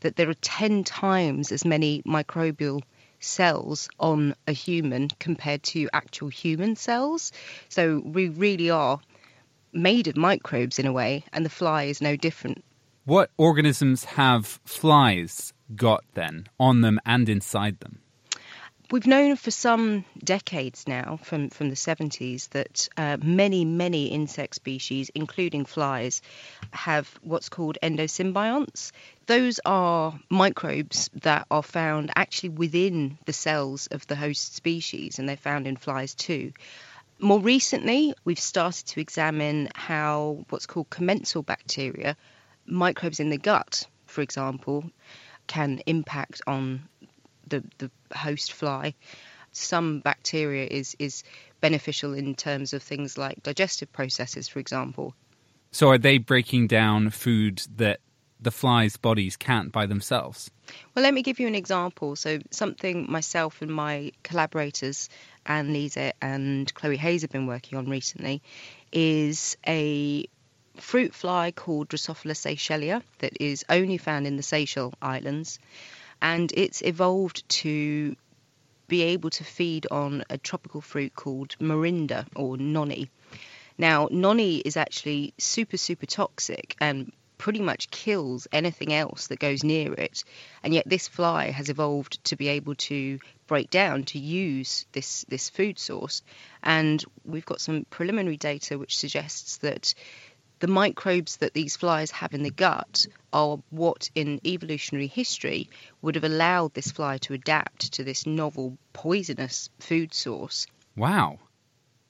that 0.00 0.16
there 0.16 0.28
are 0.28 0.34
10 0.34 0.84
times 0.84 1.52
as 1.52 1.64
many 1.64 2.02
microbial 2.02 2.82
cells 3.20 3.88
on 3.98 4.34
a 4.46 4.52
human 4.52 5.08
compared 5.18 5.62
to 5.62 5.88
actual 5.92 6.28
human 6.28 6.76
cells. 6.76 7.32
So 7.68 8.02
we 8.04 8.28
really 8.28 8.70
are 8.70 9.00
made 9.72 10.08
of 10.08 10.16
microbes 10.16 10.78
in 10.78 10.86
a 10.86 10.92
way, 10.92 11.24
and 11.32 11.44
the 11.44 11.50
fly 11.50 11.84
is 11.84 12.00
no 12.00 12.16
different. 12.16 12.64
What 13.04 13.30
organisms 13.36 14.04
have 14.04 14.60
flies 14.64 15.52
got 15.74 16.04
then 16.14 16.46
on 16.58 16.80
them 16.80 16.98
and 17.06 17.28
inside 17.28 17.80
them? 17.80 18.00
We've 18.88 19.06
known 19.06 19.34
for 19.34 19.50
some 19.50 20.04
decades 20.22 20.86
now, 20.86 21.18
from, 21.20 21.50
from 21.50 21.70
the 21.70 21.74
70s, 21.74 22.50
that 22.50 22.88
uh, 22.96 23.16
many, 23.20 23.64
many 23.64 24.06
insect 24.06 24.54
species, 24.54 25.10
including 25.12 25.64
flies, 25.64 26.22
have 26.70 27.12
what's 27.22 27.48
called 27.48 27.78
endosymbionts. 27.82 28.92
Those 29.26 29.58
are 29.64 30.16
microbes 30.30 31.10
that 31.22 31.48
are 31.50 31.64
found 31.64 32.12
actually 32.14 32.50
within 32.50 33.18
the 33.24 33.32
cells 33.32 33.88
of 33.88 34.06
the 34.06 34.14
host 34.14 34.54
species, 34.54 35.18
and 35.18 35.28
they're 35.28 35.36
found 35.36 35.66
in 35.66 35.76
flies 35.76 36.14
too. 36.14 36.52
More 37.18 37.40
recently, 37.40 38.14
we've 38.24 38.38
started 38.38 38.86
to 38.86 39.00
examine 39.00 39.68
how 39.74 40.44
what's 40.48 40.66
called 40.66 40.90
commensal 40.90 41.42
bacteria, 41.42 42.16
microbes 42.66 43.18
in 43.18 43.30
the 43.30 43.38
gut, 43.38 43.88
for 44.06 44.22
example, 44.22 44.88
can 45.48 45.80
impact 45.86 46.42
on 46.46 46.88
the, 47.46 47.64
the 47.78 47.90
host 48.14 48.52
fly. 48.52 48.94
Some 49.52 50.00
bacteria 50.00 50.66
is, 50.66 50.96
is 50.98 51.24
beneficial 51.60 52.12
in 52.12 52.34
terms 52.34 52.72
of 52.72 52.82
things 52.82 53.16
like 53.16 53.42
digestive 53.42 53.92
processes, 53.92 54.48
for 54.48 54.58
example. 54.58 55.14
So 55.70 55.88
are 55.90 55.98
they 55.98 56.18
breaking 56.18 56.68
down 56.68 57.10
food 57.10 57.62
that 57.76 58.00
the 58.40 58.50
flies' 58.50 58.96
bodies 58.96 59.36
can't 59.36 59.72
by 59.72 59.86
themselves? 59.86 60.50
Well, 60.94 61.02
let 61.02 61.14
me 61.14 61.22
give 61.22 61.40
you 61.40 61.46
an 61.46 61.54
example. 61.54 62.16
So, 62.16 62.38
something 62.50 63.10
myself 63.10 63.62
and 63.62 63.70
my 63.70 64.12
collaborators, 64.22 65.08
Anne 65.44 65.72
Lise 65.72 66.12
and 66.20 66.72
Chloe 66.74 66.96
Hayes, 66.96 67.22
have 67.22 67.30
been 67.30 67.46
working 67.46 67.78
on 67.78 67.88
recently 67.88 68.42
is 68.92 69.56
a 69.66 70.26
fruit 70.76 71.14
fly 71.14 71.50
called 71.52 71.88
Drosophila 71.88 72.34
sechellia 72.34 73.02
that 73.18 73.32
is 73.40 73.64
only 73.68 73.98
found 73.98 74.26
in 74.26 74.36
the 74.36 74.42
Seychelles 74.42 74.94
Islands. 75.00 75.58
And 76.20 76.52
it's 76.54 76.82
evolved 76.82 77.48
to 77.48 78.16
be 78.88 79.02
able 79.02 79.30
to 79.30 79.44
feed 79.44 79.86
on 79.90 80.24
a 80.30 80.38
tropical 80.38 80.80
fruit 80.80 81.14
called 81.14 81.56
morinda 81.58 82.26
or 82.34 82.56
noni. 82.56 83.10
Now, 83.78 84.08
noni 84.10 84.58
is 84.58 84.76
actually 84.76 85.34
super, 85.38 85.76
super 85.76 86.06
toxic 86.06 86.76
and 86.80 87.12
pretty 87.38 87.60
much 87.60 87.90
kills 87.90 88.48
anything 88.52 88.92
else 88.92 89.26
that 89.26 89.38
goes 89.38 89.62
near 89.62 89.92
it. 89.92 90.24
And 90.62 90.72
yet, 90.72 90.88
this 90.88 91.08
fly 91.08 91.50
has 91.50 91.68
evolved 91.68 92.24
to 92.24 92.36
be 92.36 92.48
able 92.48 92.74
to 92.76 93.18
break 93.46 93.70
down 93.70 94.04
to 94.04 94.18
use 94.18 94.86
this, 94.92 95.24
this 95.28 95.50
food 95.50 95.78
source. 95.78 96.22
And 96.62 97.04
we've 97.24 97.44
got 97.44 97.60
some 97.60 97.84
preliminary 97.90 98.38
data 98.38 98.78
which 98.78 98.96
suggests 98.96 99.58
that 99.58 99.94
the 100.58 100.66
microbes 100.66 101.36
that 101.38 101.54
these 101.54 101.76
flies 101.76 102.10
have 102.10 102.32
in 102.32 102.42
the 102.42 102.50
gut 102.50 103.06
are 103.32 103.58
what 103.70 104.10
in 104.14 104.40
evolutionary 104.46 105.06
history 105.06 105.68
would 106.00 106.14
have 106.14 106.24
allowed 106.24 106.72
this 106.74 106.90
fly 106.90 107.18
to 107.18 107.34
adapt 107.34 107.92
to 107.92 108.04
this 108.04 108.26
novel 108.26 108.78
poisonous 108.92 109.68
food 109.78 110.14
source. 110.14 110.66
Wow. 110.96 111.38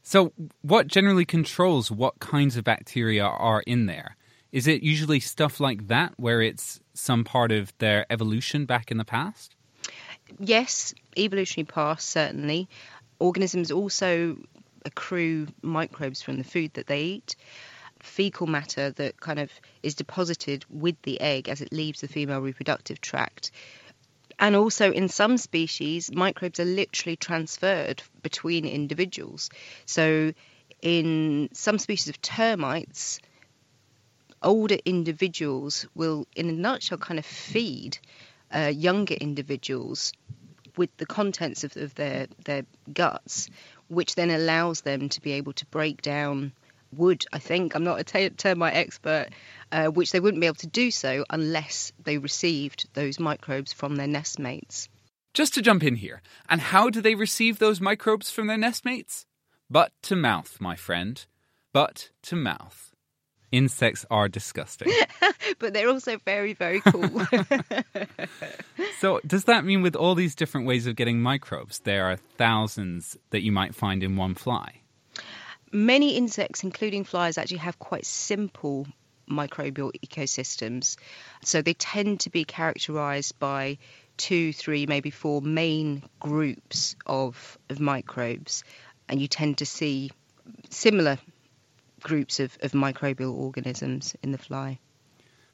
So, 0.03 0.33
what 0.63 0.87
generally 0.87 1.25
controls 1.25 1.91
what 1.91 2.21
kinds 2.21 2.57
of 2.57 2.63
bacteria 2.63 3.25
are 3.25 3.63
in 3.63 3.87
there? 3.87 4.17
Is 4.53 4.69
it 4.69 4.83
usually 4.83 5.19
stuff 5.19 5.59
like 5.59 5.89
that 5.89 6.15
where 6.17 6.41
it's 6.41 6.79
some 6.95 7.25
part 7.25 7.51
of 7.51 7.77
their 7.79 8.07
evolution 8.09 8.65
back 8.65 8.93
in 8.93 8.99
the 8.99 9.05
past? 9.05 9.57
Yes, 10.39 10.95
evolutionary 11.17 11.67
past, 11.67 12.09
certainly. 12.09 12.69
Organisms 13.19 13.73
also 13.73 14.37
accrue 14.85 15.49
microbes 15.63 16.23
from 16.23 16.39
the 16.39 16.45
food 16.45 16.73
that 16.75 16.87
they 16.87 17.03
eat 17.03 17.35
fecal 18.07 18.47
matter 18.47 18.91
that 18.93 19.21
kind 19.21 19.39
of 19.39 19.51
is 19.83 19.95
deposited 19.95 20.65
with 20.71 21.01
the 21.03 21.21
egg 21.21 21.49
as 21.49 21.61
it 21.61 21.73
leaves 21.73 22.01
the 22.01 22.09
female 22.09 22.41
reproductive 22.41 23.01
tract. 23.01 23.51
And 24.39 24.55
also, 24.55 24.93
in 24.93 25.09
some 25.09 25.39
species, 25.39 26.13
microbes 26.13 26.61
are 26.61 26.65
literally 26.65 27.17
transferred 27.17 28.03
between 28.23 28.67
individuals. 28.67 29.51
So, 29.87 30.33
in 30.83 31.49
some 31.53 31.79
species 31.79 32.09
of 32.09 32.21
termites, 32.21 33.19
older 34.43 34.77
individuals 34.85 35.87
will, 35.95 36.27
in 36.37 36.51
a 36.51 36.53
nutshell, 36.53 36.99
kind 36.99 37.19
of 37.19 37.25
feed 37.25 37.99
uh, 38.55 38.73
younger 38.75 39.15
individuals 39.15 40.13
with 40.77 40.95
the 40.99 41.07
contents 41.07 41.65
of, 41.65 41.77
of 41.77 41.95
their, 41.95 42.27
their 42.45 42.67
guts, 42.93 43.49
which 43.89 44.15
then 44.15 44.31
allows 44.31 44.83
them 44.83 45.09
to 45.09 45.23
be 45.23 45.33
able 45.33 45.55
to 45.55 45.67
break 45.67 46.03
down 46.03 46.53
would, 46.97 47.25
I 47.33 47.39
think, 47.39 47.75
I'm 47.75 47.85
not 47.85 48.01
a 48.01 48.05
t- 48.05 48.31
termite 48.31 48.75
expert, 48.75 49.29
uh, 49.73 49.87
which 49.87 50.13
they 50.13 50.21
wouldn't 50.21 50.41
be 50.41 50.47
able 50.47 50.57
to 50.57 50.67
do 50.67 50.91
so 50.91 51.25
unless 51.31 51.93
they 52.03 52.19
received 52.19 52.89
those 52.95 53.21
microbes 53.21 53.73
from 53.73 53.97
their 53.97 54.07
nest 54.07 54.39
mates. 54.39 54.89
Just 55.35 55.55
to 55.55 55.63
jump 55.63 55.85
in 55.85 55.97
here, 55.97 56.23
and 56.49 56.61
how 56.61 56.89
do 56.89 57.01
they 57.01 57.15
receive 57.15 57.59
those 57.59 57.81
microbes 57.81 58.31
from 58.31 58.47
their 58.47 58.57
nest 58.57 58.85
mates? 58.85 59.27
Butt 59.69 59.93
to 60.03 60.17
mouth, 60.17 60.57
my 60.61 60.77
friend. 60.77 61.27
Butt 61.73 62.11
to 62.23 62.37
mouth. 62.37 62.95
Insects 63.53 64.05
are 64.11 64.29
disgusting. 64.29 64.93
but 65.59 65.73
they're 65.73 65.89
also 65.89 66.19
very, 66.25 66.55
very 66.55 66.81
cool. 66.81 67.09
so, 68.99 69.21
does 69.27 69.45
that 69.45 69.65
mean 69.65 69.83
with 69.83 69.95
all 69.95 70.15
these 70.15 70.35
different 70.35 70.67
ways 70.67 70.87
of 70.87 70.97
getting 70.97 71.21
microbes, 71.21 71.81
there 71.81 72.07
are 72.07 72.17
thousands 72.17 73.17
that 73.31 73.43
you 73.43 73.53
might 73.53 73.75
find 73.75 74.03
in 74.03 74.17
one 74.17 74.35
fly? 74.35 74.81
Many 75.77 76.17
insects, 76.17 76.65
including 76.65 77.05
flies, 77.05 77.37
actually 77.37 77.59
have 77.59 77.79
quite 77.79 78.07
simple 78.07 78.87
microbial 79.31 79.93
ecosystems. 80.01 80.97
So 81.45 81.61
they 81.61 81.75
tend 81.75 82.21
to 82.21 82.31
be 82.31 82.47
characterized 82.47 83.39
by 83.39 83.77
two, 84.17 84.55
three, 84.55 84.87
maybe 84.87 85.11
four 85.11 85.43
main 85.43 86.03
groups 86.19 86.97
of, 87.05 87.59
of 87.69 87.79
microbes. 87.79 88.65
And 89.07 89.21
you 89.21 89.29
tend 89.29 89.59
to 89.59 89.67
see 89.67 90.11
similar 90.71 91.19
groups 92.01 92.41
of, 92.41 92.57
of 92.63 92.73
microbial 92.73 93.35
organisms 93.35 94.17
in 94.23 94.33
the 94.33 94.39
fly. 94.39 94.79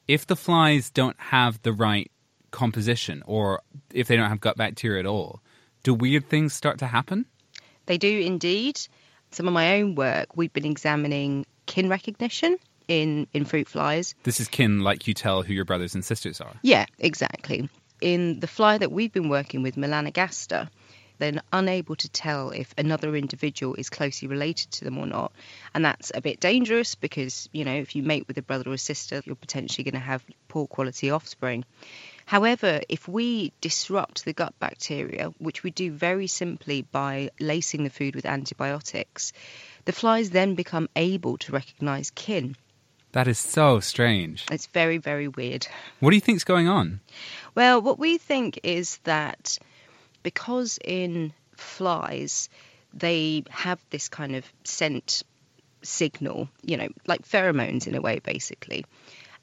If 0.06 0.28
the 0.28 0.36
flies 0.36 0.90
don't 0.90 1.18
have 1.18 1.60
the 1.62 1.72
right 1.72 2.12
composition 2.52 3.24
or 3.26 3.62
if 3.92 4.06
they 4.06 4.14
don't 4.14 4.28
have 4.28 4.40
gut 4.40 4.56
bacteria 4.56 5.00
at 5.00 5.06
all, 5.06 5.40
do 5.82 5.92
weird 5.92 6.28
things 6.28 6.52
start 6.52 6.78
to 6.78 6.86
happen? 6.86 7.26
They 7.86 7.98
do 7.98 8.20
indeed 8.20 8.80
some 9.32 9.48
of 9.48 9.54
my 9.54 9.80
own 9.80 9.94
work, 9.94 10.36
we've 10.36 10.52
been 10.52 10.64
examining 10.64 11.46
kin 11.66 11.88
recognition 11.88 12.56
in, 12.88 13.26
in 13.32 13.44
fruit 13.44 13.68
flies. 13.68 14.14
This 14.22 14.40
is 14.40 14.48
kin 14.48 14.80
like 14.80 15.06
you 15.06 15.14
tell 15.14 15.42
who 15.42 15.54
your 15.54 15.64
brothers 15.64 15.94
and 15.94 16.04
sisters 16.04 16.40
are. 16.40 16.54
Yeah, 16.62 16.86
exactly. 16.98 17.68
In 18.00 18.40
the 18.40 18.46
fly 18.46 18.78
that 18.78 18.90
we've 18.90 19.12
been 19.12 19.28
working 19.28 19.62
with, 19.62 19.76
Melanogaster, 19.76 20.68
they're 21.18 21.40
unable 21.52 21.94
to 21.96 22.08
tell 22.08 22.50
if 22.50 22.74
another 22.76 23.14
individual 23.14 23.74
is 23.76 23.88
closely 23.88 24.26
related 24.26 24.72
to 24.72 24.84
them 24.84 24.98
or 24.98 25.06
not. 25.06 25.32
And 25.72 25.84
that's 25.84 26.10
a 26.14 26.20
bit 26.20 26.40
dangerous 26.40 26.96
because, 26.96 27.48
you 27.52 27.64
know, 27.64 27.74
if 27.74 27.94
you 27.94 28.02
mate 28.02 28.26
with 28.26 28.38
a 28.38 28.42
brother 28.42 28.70
or 28.70 28.74
a 28.74 28.78
sister, 28.78 29.22
you're 29.24 29.36
potentially 29.36 29.84
going 29.84 29.94
to 29.94 30.00
have 30.00 30.24
poor 30.48 30.66
quality 30.66 31.10
offspring. 31.10 31.64
However, 32.32 32.80
if 32.88 33.06
we 33.06 33.52
disrupt 33.60 34.24
the 34.24 34.32
gut 34.32 34.58
bacteria, 34.58 35.34
which 35.36 35.62
we 35.62 35.70
do 35.70 35.92
very 35.92 36.26
simply 36.26 36.80
by 36.80 37.28
lacing 37.38 37.84
the 37.84 37.90
food 37.90 38.16
with 38.16 38.24
antibiotics, 38.24 39.34
the 39.84 39.92
flies 39.92 40.30
then 40.30 40.54
become 40.54 40.88
able 40.96 41.36
to 41.36 41.52
recognize 41.52 42.10
kin. 42.10 42.56
That 43.12 43.28
is 43.28 43.38
so 43.38 43.80
strange. 43.80 44.46
It's 44.50 44.64
very, 44.68 44.96
very 44.96 45.28
weird. 45.28 45.66
What 46.00 46.08
do 46.08 46.16
you 46.16 46.22
think's 46.22 46.44
going 46.44 46.68
on? 46.68 47.00
Well, 47.54 47.82
what 47.82 47.98
we 47.98 48.16
think 48.16 48.60
is 48.62 48.96
that 49.04 49.58
because 50.22 50.78
in 50.82 51.34
flies 51.54 52.48
they 52.94 53.44
have 53.50 53.78
this 53.90 54.08
kind 54.08 54.36
of 54.36 54.50
scent 54.64 55.22
signal, 55.82 56.48
you 56.62 56.78
know, 56.78 56.88
like 57.06 57.28
pheromones 57.28 57.86
in 57.86 57.94
a 57.94 58.00
way, 58.00 58.20
basically. 58.20 58.86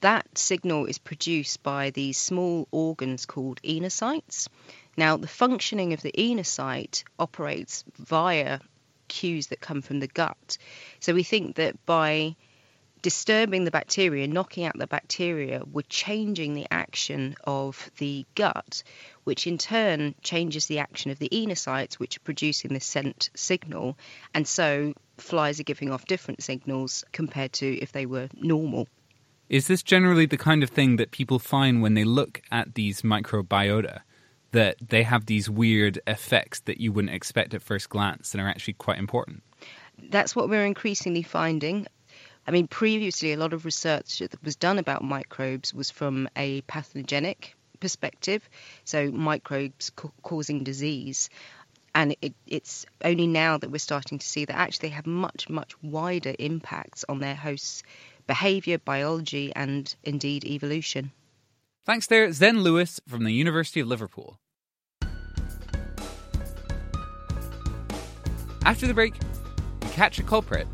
That 0.02 0.38
signal 0.38 0.86
is 0.86 0.98
produced 0.98 1.62
by 1.62 1.90
these 1.90 2.18
small 2.18 2.70
organs 2.72 3.26
called 3.26 3.62
oenocytes. 3.64 4.48
Now, 4.96 5.18
the 5.18 5.28
functioning 5.28 5.92
of 5.92 6.02
the 6.02 6.14
oenocyte 6.18 7.04
operates 7.18 7.84
via 7.98 8.60
cues 9.10 9.48
that 9.48 9.60
come 9.60 9.82
from 9.82 10.00
the 10.00 10.08
gut. 10.08 10.58
So 11.02 11.14
we 11.14 11.24
think 11.24 11.58
that 11.58 11.86
by 11.86 12.36
disturbing 13.02 13.64
the 13.66 13.72
bacteria, 13.72 14.28
knocking 14.28 14.66
out 14.66 14.78
the 14.78 14.88
bacteria, 14.88 15.64
we're 15.70 15.82
changing 15.90 16.54
the 16.54 16.68
action 16.72 17.36
of 17.44 17.92
the 17.98 18.26
gut, 18.36 18.84
which 19.26 19.48
in 19.48 19.58
turn 19.58 20.16
changes 20.22 20.68
the 20.68 20.80
action 20.80 21.12
of 21.12 21.20
the 21.20 21.30
oenocytes, 21.30 21.96
which 21.96 22.18
are 22.18 22.22
producing 22.22 22.74
the 22.74 22.80
scent 22.80 23.30
signal. 23.36 23.98
And 24.34 24.48
so 24.48 24.94
flies 25.18 25.60
are 25.60 25.64
giving 25.64 25.92
off 25.92 26.06
different 26.06 26.42
signals 26.42 27.04
compared 27.12 27.54
to 27.54 27.78
if 27.80 27.92
they 27.92 28.06
were 28.06 28.30
normal. 28.34 28.88
Is 29.50 29.66
this 29.66 29.82
generally 29.82 30.28
the 30.28 30.38
kind 30.38 30.62
of 30.62 30.70
thing 30.70 30.98
that 30.98 31.10
people 31.10 31.40
find 31.40 31.82
when 31.82 31.96
they 31.96 32.04
look 32.04 32.40
at 32.52 32.76
these 32.76 33.02
microbiota? 33.02 34.02
That 34.52 34.78
they 34.80 35.04
have 35.04 35.26
these 35.26 35.50
weird 35.50 36.00
effects 36.08 36.62
that 36.62 36.80
you 36.80 36.92
wouldn't 36.92 37.14
expect 37.14 37.54
at 37.54 37.62
first 37.62 37.90
glance 37.90 38.34
and 38.34 38.42
are 38.42 38.48
actually 38.48 38.74
quite 38.74 38.98
important? 38.98 39.44
That's 40.10 40.36
what 40.36 40.50
we're 40.50 40.66
increasingly 40.66 41.24
finding. 41.24 41.88
I 42.48 42.52
mean, 42.52 42.68
previously, 42.68 43.34
a 43.34 43.38
lot 43.38 43.54
of 43.54 43.66
research 43.66 44.20
that 44.20 44.44
was 44.44 44.56
done 44.56 44.80
about 44.80 45.04
microbes 45.04 45.74
was 45.74 45.92
from 45.92 46.30
a 46.36 46.62
pathogenic 46.62 47.56
perspective, 47.80 48.48
so 48.86 49.12
microbes 49.12 49.92
ca- 49.92 50.10
causing 50.24 50.64
disease. 50.64 51.30
And 51.94 52.16
it, 52.22 52.34
it's 52.48 52.86
only 53.04 53.28
now 53.28 53.58
that 53.58 53.72
we're 53.72 53.80
starting 53.80 54.20
to 54.20 54.28
see 54.28 54.46
that 54.46 54.56
actually 54.56 54.90
they 54.90 54.96
have 54.96 55.08
much, 55.08 55.50
much 55.50 55.74
wider 55.84 56.34
impacts 56.40 57.04
on 57.10 57.20
their 57.20 57.36
hosts' 57.36 57.84
behaviour, 58.30 58.78
biology, 58.78 59.52
and 59.56 59.96
indeed 60.04 60.46
evolution. 60.46 61.12
Thanks 61.84 62.06
there, 62.06 62.32
Zen 62.32 62.62
Lewis 62.62 63.02
from 63.08 63.24
the 63.24 63.32
University 63.34 63.80
of 63.80 63.88
Liverpool. 63.88 64.38
After 68.64 68.86
the 68.86 68.94
break, 68.94 69.16
we 69.82 69.90
catch 69.90 70.20
a 70.20 70.24
culprit 70.24 70.68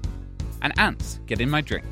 and 0.62 0.77
ants 0.77 1.21
get 1.27 1.39
in 1.39 1.50
my 1.50 1.62
drink. 1.62 1.85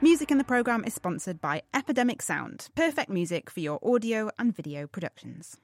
Music 0.00 0.32
in 0.32 0.38
the 0.38 0.44
programme 0.44 0.82
is 0.84 0.94
sponsored 0.94 1.40
by 1.40 1.62
Epidemic 1.72 2.20
Sound, 2.20 2.68
perfect 2.74 3.10
music 3.10 3.48
for 3.48 3.60
your 3.60 3.78
audio 3.80 4.28
and 4.40 4.56
video 4.56 4.88
productions. 4.88 5.56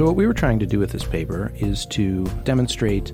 So, 0.00 0.06
what 0.06 0.16
we 0.16 0.26
were 0.26 0.32
trying 0.32 0.58
to 0.60 0.66
do 0.66 0.78
with 0.78 0.92
this 0.92 1.04
paper 1.04 1.52
is 1.56 1.84
to 1.88 2.24
demonstrate 2.44 3.12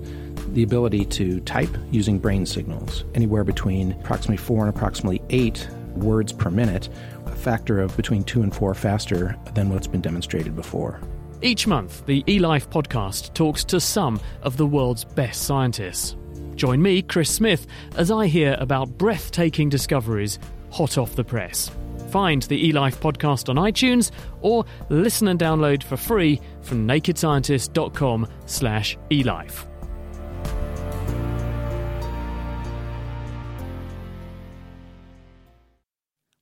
the 0.53 0.63
ability 0.63 1.05
to 1.07 1.41
type 1.41 1.77
using 1.91 2.21
brain 2.21 2.47
signals, 2.47 3.05
anywhere 3.13 3.43
between 3.43 3.91
approximately 3.91 4.37
four 4.37 4.65
and 4.65 4.69
approximately 4.69 5.21
eight 5.31 5.69
words 5.97 6.33
per 6.33 6.49
minute, 6.49 6.89
a 7.25 7.35
factor 7.35 7.81
of 7.81 7.97
between 7.97 8.23
two 8.23 8.41
and 8.41 8.55
four 8.55 8.73
faster 8.73 9.35
than 9.55 9.69
what's 9.69 9.89
been 9.89 10.01
demonstrated 10.01 10.55
before. 10.55 11.01
Each 11.43 11.67
month, 11.67 12.07
the 12.07 12.23
eLife 12.29 12.69
podcast 12.69 13.35
talks 13.35 13.65
to 13.65 13.81
some 13.81 14.21
of 14.43 14.57
the 14.57 14.67
world's 14.67 15.03
best 15.03 15.43
scientists. 15.43 16.15
Join 16.55 16.81
me, 16.81 17.03
Chris 17.03 17.35
Smith, 17.35 17.67
as 17.97 18.13
I 18.13 18.29
hear 18.29 18.57
about 18.61 18.97
breathtaking 18.97 19.71
discoveries 19.71 20.39
hot 20.71 20.99
off 20.99 21.17
the 21.17 21.25
press. 21.25 21.69
Find 22.11 22.43
the 22.43 22.71
eLife 22.71 22.97
podcast 22.97 23.49
on 23.49 23.57
iTunes 23.57 24.11
or 24.41 24.65
listen 24.89 25.29
and 25.29 25.41
download 25.41 25.83
for 25.83 25.97
free 25.97 26.41
from 26.67 26.87
nakedscientist.com 26.87 28.27
slash 28.47 28.99
elife. 29.11 29.67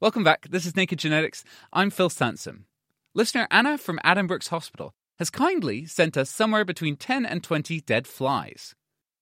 Welcome 0.00 0.24
back. 0.24 0.48
This 0.50 0.66
is 0.66 0.76
Naked 0.76 0.98
Genetics. 0.98 1.44
I'm 1.72 1.88
Phil 1.88 2.10
Sansom. 2.10 2.66
listener 3.14 3.46
Anna 3.50 3.78
from 3.78 3.98
Addenbrooke's 4.04 4.48
Hospital 4.48 4.92
has 5.18 5.30
kindly 5.30 5.86
sent 5.86 6.16
us 6.16 6.28
somewhere 6.28 6.64
between 6.64 6.96
10 6.96 7.24
and 7.24 7.42
20 7.42 7.80
dead 7.80 8.06
flies. 8.06 8.74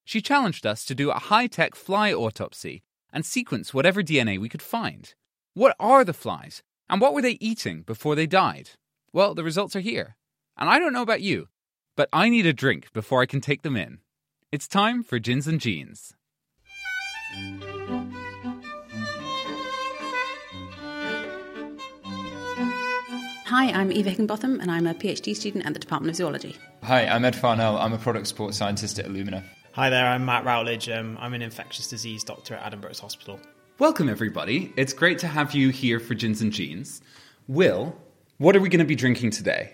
She 0.05 0.21
challenged 0.21 0.67
us 0.67 0.85
to 0.87 0.95
do 0.95 1.11
a 1.11 1.19
high 1.19 1.47
tech 1.47 1.77
fly 1.77 2.13
autopsy 2.13 2.83
and 3.13 3.25
sequence 3.25 3.73
whatever 3.73 4.03
DNA 4.03 4.41
we 4.41 4.49
could 4.49 4.63
find. 4.63 5.15
What 5.55 5.77
are 5.79 6.05
the 6.05 6.13
flies, 6.13 6.63
and 6.89 7.01
what 7.01 7.15
were 7.15 7.23
they 7.23 7.39
eating 7.41 7.83
before 7.83 8.17
they 8.17 8.27
died? 8.27 8.71
Well, 9.13 9.35
the 9.35 9.45
results 9.45 9.77
are 9.77 9.81
here. 9.81 10.17
And 10.59 10.69
I 10.69 10.79
don't 10.79 10.93
know 10.93 11.03
about 11.03 11.23
you, 11.23 11.49
but 11.97 12.09
I 12.13 12.29
need 12.29 12.47
a 12.47 12.53
drink 12.53 12.93
before 12.93 13.23
I 13.23 13.27
can 13.27 13.41
take 13.41 13.63
them 13.63 13.77
in. 13.77 13.99
It's 14.51 14.69
time 14.69 15.03
for 15.03 15.19
Gins 15.19 15.47
and 15.47 15.61
Jeans. 15.61 16.15
Hi, 23.47 23.71
I'm 23.71 23.93
Eva 23.93 24.11
Higginbotham, 24.11 24.61
and 24.61 24.71
I'm 24.71 24.87
a 24.87 24.95
PhD 24.95 25.35
student 25.35 25.65
at 25.67 25.73
the 25.73 25.79
Department 25.79 26.11
of 26.11 26.17
Zoology. 26.17 26.57
Hi, 26.83 27.07
I'm 27.07 27.25
Ed 27.25 27.37
Farnell. 27.37 27.79
I'm 27.79 27.93
a 27.93 27.99
product 27.99 28.27
support 28.27 28.55
scientist 28.55 28.99
at 28.99 29.07
Illumina. 29.07 29.43
Hi 29.73 29.89
there, 29.89 30.07
I'm 30.07 30.25
Matt 30.25 30.45
Routledge. 30.45 30.89
Um, 30.91 31.17
I'm 31.21 31.33
an 31.33 31.41
infectious 31.41 31.89
disease 31.89 32.25
doctor 32.25 32.55
at 32.57 32.73
Addenbrooke's 32.73 33.01
Hospital. 33.01 33.41
Welcome, 33.79 34.11
everybody. 34.11 34.73
It's 34.77 34.93
great 34.93 35.19
to 35.21 35.27
have 35.27 35.55
you 35.55 35.71
here 35.71 35.99
for 35.99 36.15
Gins 36.15 36.43
and 36.43 36.53
Jeans. 36.53 37.01
Will, 37.49 37.97
what 38.37 38.55
are 38.55 38.61
we 38.61 38.69
going 38.69 38.81
to 38.81 38.85
be 38.85 38.95
drinking 38.95 39.31
today? 39.31 39.73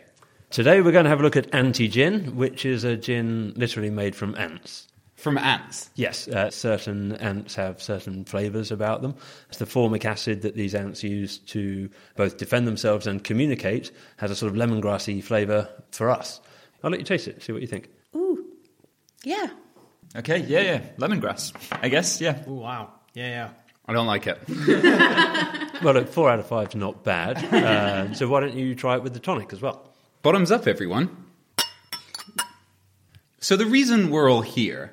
Today 0.51 0.81
we're 0.81 0.93
going 0.93 1.05
to 1.05 1.11
have 1.11 1.21
a 1.21 1.23
look 1.23 1.37
at 1.37 1.55
anti-gin, 1.55 2.35
which 2.35 2.65
is 2.65 2.83
a 2.83 2.97
gin 2.97 3.53
literally 3.55 3.91
made 3.91 4.17
from 4.17 4.35
ants. 4.37 4.89
From 5.15 5.37
ants? 5.37 5.91
Yes, 5.95 6.27
uh, 6.27 6.51
certain 6.51 7.17
ants 7.17 7.55
have 7.57 7.83
certain 7.83 8.25
flavours 8.25 8.71
about 8.71 9.03
them. 9.03 9.15
It's 9.51 9.59
the 9.59 9.67
formic 9.67 10.07
acid 10.07 10.41
that 10.43 10.55
these 10.55 10.75
ants 10.75 11.03
use 11.03 11.37
to 11.39 11.91
both 12.17 12.39
defend 12.39 12.67
themselves 12.67 13.07
and 13.07 13.23
communicate 13.23 13.91
has 14.17 14.31
a 14.31 14.37
sort 14.37 14.51
of 14.51 14.57
lemongrassy 14.57 15.23
flavour 15.23 15.69
for 15.91 16.09
us. 16.09 16.41
I'll 16.83 16.91
let 16.91 17.01
you 17.01 17.05
taste 17.07 17.29
it, 17.29 17.43
see 17.43 17.53
what 17.53 17.61
you 17.61 17.69
think. 17.69 17.91
Ooh, 18.17 18.47
yeah. 19.25 19.49
Okay, 20.17 20.39
yeah, 20.39 20.61
yeah. 20.61 20.81
Lemongrass, 20.97 21.53
I 21.83 21.91
guess, 21.91 22.23
yeah. 22.23 22.43
Oh, 22.47 22.55
wow. 22.55 22.93
Yeah, 23.13 23.29
yeah. 23.29 23.51
I 23.87 23.93
don't 23.93 24.07
like 24.07 24.27
it. 24.27 24.39
well, 25.83 25.93
look, 25.95 26.09
four 26.09 26.31
out 26.31 26.39
of 26.39 26.47
five 26.47 26.69
is 26.69 26.75
not 26.75 27.05
bad. 27.05 27.37
Uh, 27.53 28.15
so 28.15 28.29
why 28.29 28.41
don't 28.41 28.55
you 28.55 28.75
try 28.75 28.95
it 28.95 29.03
with 29.03 29.13
the 29.13 29.21
tonic 29.21 29.53
as 29.53 29.61
well? 29.61 29.93
Bottoms 30.23 30.51
up, 30.51 30.67
everyone. 30.67 31.17
So 33.41 33.57
the 33.57 33.67
reason 33.67 34.11
we're 34.11 34.31
all 34.31 34.43
here 34.43 34.93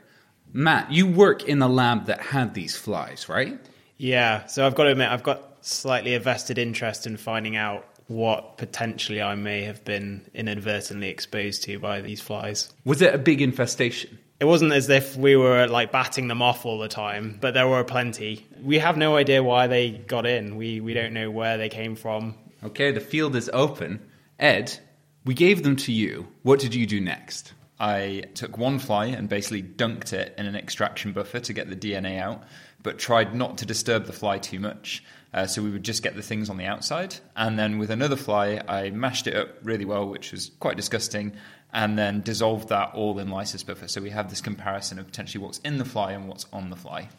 Matt, 0.55 0.89
you 0.89 1.05
work 1.05 1.43
in 1.43 1.59
the 1.59 1.67
lab 1.67 2.05
that 2.05 2.21
had 2.21 2.53
these 2.53 2.77
flies, 2.77 3.27
right? 3.27 3.59
Yeah. 3.97 4.45
So 4.45 4.65
I've 4.65 4.73
got 4.73 4.85
to 4.85 4.91
admit, 4.91 5.11
I've 5.11 5.21
got 5.21 5.57
slightly 5.59 6.15
a 6.15 6.19
vested 6.21 6.57
interest 6.57 7.05
in 7.05 7.17
finding 7.17 7.57
out 7.57 7.85
what 8.07 8.57
potentially 8.57 9.21
I 9.21 9.35
may 9.35 9.63
have 9.63 9.83
been 9.83 10.29
inadvertently 10.33 11.09
exposed 11.09 11.63
to 11.63 11.77
by 11.77 11.99
these 11.99 12.21
flies. 12.21 12.71
Was 12.85 13.01
it 13.01 13.13
a 13.13 13.17
big 13.17 13.41
infestation? 13.41 14.17
It 14.39 14.45
wasn't 14.45 14.71
as 14.71 14.89
if 14.89 15.17
we 15.17 15.35
were 15.35 15.67
like 15.67 15.91
batting 15.91 16.29
them 16.29 16.41
off 16.41 16.65
all 16.65 16.79
the 16.79 16.87
time, 16.87 17.37
but 17.41 17.53
there 17.53 17.67
were 17.67 17.83
plenty. 17.83 18.47
We 18.63 18.79
have 18.79 18.95
no 18.95 19.17
idea 19.17 19.43
why 19.43 19.67
they 19.67 19.91
got 19.91 20.25
in. 20.25 20.55
We 20.55 20.79
we 20.79 20.93
don't 20.93 21.13
know 21.13 21.31
where 21.31 21.57
they 21.57 21.67
came 21.67 21.97
from. 21.97 22.35
Okay, 22.63 22.91
the 22.91 23.01
field 23.01 23.35
is 23.35 23.49
open. 23.51 23.99
Ed, 24.39 24.77
we 25.25 25.33
gave 25.33 25.63
them 25.63 25.75
to 25.75 25.91
you. 25.91 26.27
What 26.43 26.59
did 26.59 26.75
you 26.75 26.85
do 26.85 27.01
next? 27.01 27.53
I 27.79 28.23
took 28.35 28.57
one 28.57 28.79
fly 28.79 29.07
and 29.07 29.27
basically 29.27 29.63
dunked 29.63 30.13
it 30.13 30.33
in 30.37 30.45
an 30.45 30.55
extraction 30.55 31.11
buffer 31.11 31.39
to 31.41 31.53
get 31.53 31.69
the 31.69 31.75
DNA 31.75 32.19
out, 32.19 32.43
but 32.83 32.99
tried 32.99 33.35
not 33.35 33.57
to 33.57 33.65
disturb 33.65 34.05
the 34.05 34.13
fly 34.13 34.37
too 34.37 34.59
much. 34.59 35.03
Uh, 35.33 35.45
so 35.45 35.61
we 35.61 35.69
would 35.69 35.83
just 35.83 36.01
get 36.01 36.15
the 36.15 36.21
things 36.21 36.49
on 36.49 36.55
the 36.55 36.63
outside. 36.63 37.15
And 37.35 37.59
then 37.59 37.77
with 37.77 37.89
another 37.89 38.15
fly, 38.15 38.61
I 38.67 38.91
mashed 38.91 39.27
it 39.27 39.35
up 39.35 39.49
really 39.63 39.83
well, 39.83 40.07
which 40.07 40.31
was 40.31 40.51
quite 40.61 40.77
disgusting, 40.77 41.33
and 41.73 41.97
then 41.97 42.21
dissolved 42.21 42.69
that 42.69 42.93
all 42.93 43.19
in 43.19 43.29
lysis 43.29 43.63
buffer. 43.63 43.89
So 43.89 44.01
we 44.01 44.11
have 44.11 44.29
this 44.29 44.39
comparison 44.39 44.97
of 44.97 45.07
potentially 45.07 45.43
what's 45.43 45.57
in 45.59 45.77
the 45.77 45.83
fly 45.83 46.13
and 46.13 46.29
what's 46.29 46.45
on 46.53 46.69
the 46.69 46.77
fly. 46.77 47.09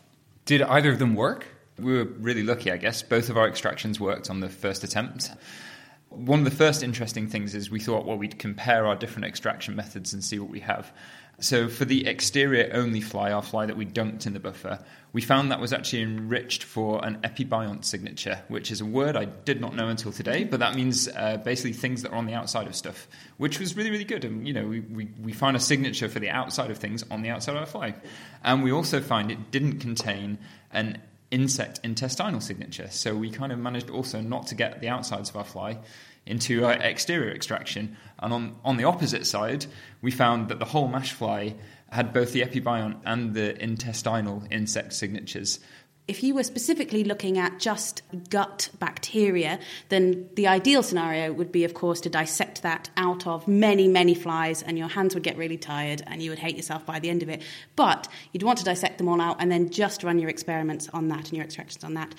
Did 0.46 0.62
either 0.62 0.90
of 0.90 0.98
them 0.98 1.14
work? 1.14 1.46
We 1.78 1.92
were 1.92 2.04
really 2.04 2.42
lucky, 2.42 2.72
I 2.72 2.78
guess. 2.78 3.02
Both 3.02 3.28
of 3.28 3.36
our 3.36 3.46
extractions 3.46 4.00
worked 4.00 4.30
on 4.30 4.40
the 4.40 4.48
first 4.48 4.82
attempt. 4.82 5.30
One 6.08 6.38
of 6.38 6.44
the 6.44 6.50
first 6.50 6.82
interesting 6.82 7.26
things 7.26 7.54
is 7.54 7.70
we 7.70 7.80
thought, 7.80 8.06
well, 8.06 8.16
we'd 8.16 8.38
compare 8.38 8.86
our 8.86 8.96
different 8.96 9.26
extraction 9.26 9.76
methods 9.76 10.12
and 10.12 10.24
see 10.24 10.38
what 10.38 10.50
we 10.50 10.60
have. 10.60 10.92
So 11.38 11.68
for 11.68 11.84
the 11.84 12.06
exterior 12.06 12.70
only 12.72 13.02
fly, 13.02 13.30
our 13.30 13.42
fly 13.42 13.66
that 13.66 13.76
we 13.76 13.84
dunked 13.84 14.26
in 14.26 14.32
the 14.32 14.40
buffer, 14.40 14.78
we 15.12 15.20
found 15.20 15.50
that 15.50 15.60
was 15.60 15.72
actually 15.72 16.02
enriched 16.02 16.62
for 16.62 17.04
an 17.04 17.18
epibiont 17.22 17.84
signature, 17.84 18.42
which 18.48 18.70
is 18.70 18.80
a 18.80 18.86
word 18.86 19.16
I 19.16 19.26
did 19.26 19.60
not 19.60 19.74
know 19.74 19.88
until 19.88 20.12
today, 20.12 20.44
but 20.44 20.60
that 20.60 20.74
means 20.74 21.08
uh, 21.08 21.36
basically 21.38 21.74
things 21.74 22.02
that 22.02 22.12
are 22.12 22.16
on 22.16 22.24
the 22.24 22.32
outside 22.32 22.66
of 22.66 22.74
stuff, 22.74 23.06
which 23.36 23.60
was 23.60 23.76
really, 23.76 23.90
really 23.90 24.04
good. 24.04 24.24
And, 24.24 24.48
you 24.48 24.54
know, 24.54 24.66
we, 24.66 24.80
we, 24.80 25.08
we 25.22 25.32
found 25.32 25.56
a 25.56 25.60
signature 25.60 26.08
for 26.08 26.20
the 26.20 26.30
outside 26.30 26.70
of 26.70 26.78
things 26.78 27.04
on 27.10 27.20
the 27.20 27.28
outside 27.28 27.52
of 27.52 27.58
our 27.58 27.66
fly. 27.66 27.94
And 28.42 28.62
we 28.62 28.72
also 28.72 29.02
find 29.02 29.30
it 29.30 29.50
didn't 29.50 29.80
contain 29.80 30.38
an 30.72 31.02
insect 31.30 31.80
intestinal 31.82 32.40
signature. 32.40 32.88
So 32.90 33.16
we 33.16 33.30
kind 33.30 33.52
of 33.52 33.58
managed 33.58 33.90
also 33.90 34.20
not 34.20 34.46
to 34.48 34.54
get 34.54 34.80
the 34.80 34.88
outsides 34.88 35.30
of 35.30 35.36
our 35.36 35.44
fly 35.44 35.78
into 36.24 36.64
our 36.64 36.72
exterior 36.72 37.32
extraction. 37.32 37.96
And 38.18 38.32
on, 38.32 38.56
on 38.64 38.76
the 38.76 38.84
opposite 38.84 39.26
side, 39.26 39.66
we 40.02 40.10
found 40.10 40.48
that 40.48 40.58
the 40.58 40.64
whole 40.64 40.88
mash 40.88 41.12
fly 41.12 41.54
had 41.90 42.12
both 42.12 42.32
the 42.32 42.42
epibiont 42.42 43.00
and 43.04 43.34
the 43.34 43.60
intestinal 43.62 44.42
insect 44.50 44.92
signatures. 44.92 45.60
If 46.08 46.22
you 46.22 46.34
were 46.34 46.44
specifically 46.44 47.02
looking 47.02 47.36
at 47.36 47.58
just 47.58 48.02
gut 48.30 48.68
bacteria, 48.78 49.58
then 49.88 50.28
the 50.34 50.46
ideal 50.46 50.84
scenario 50.84 51.32
would 51.32 51.50
be, 51.50 51.64
of 51.64 51.74
course, 51.74 52.00
to 52.02 52.08
dissect 52.08 52.62
that 52.62 52.90
out 52.96 53.26
of 53.26 53.48
many, 53.48 53.88
many 53.88 54.14
flies, 54.14 54.62
and 54.62 54.78
your 54.78 54.86
hands 54.86 55.14
would 55.14 55.24
get 55.24 55.36
really 55.36 55.56
tired 55.56 56.02
and 56.06 56.22
you 56.22 56.30
would 56.30 56.38
hate 56.38 56.56
yourself 56.56 56.86
by 56.86 57.00
the 57.00 57.10
end 57.10 57.24
of 57.24 57.28
it. 57.28 57.42
But 57.74 58.06
you'd 58.32 58.44
want 58.44 58.58
to 58.58 58.64
dissect 58.64 58.98
them 58.98 59.08
all 59.08 59.20
out 59.20 59.38
and 59.40 59.50
then 59.50 59.70
just 59.70 60.04
run 60.04 60.20
your 60.20 60.30
experiments 60.30 60.88
on 60.92 61.08
that 61.08 61.28
and 61.28 61.32
your 61.32 61.44
extractions 61.44 61.82
on 61.82 61.94
that. 61.94 62.14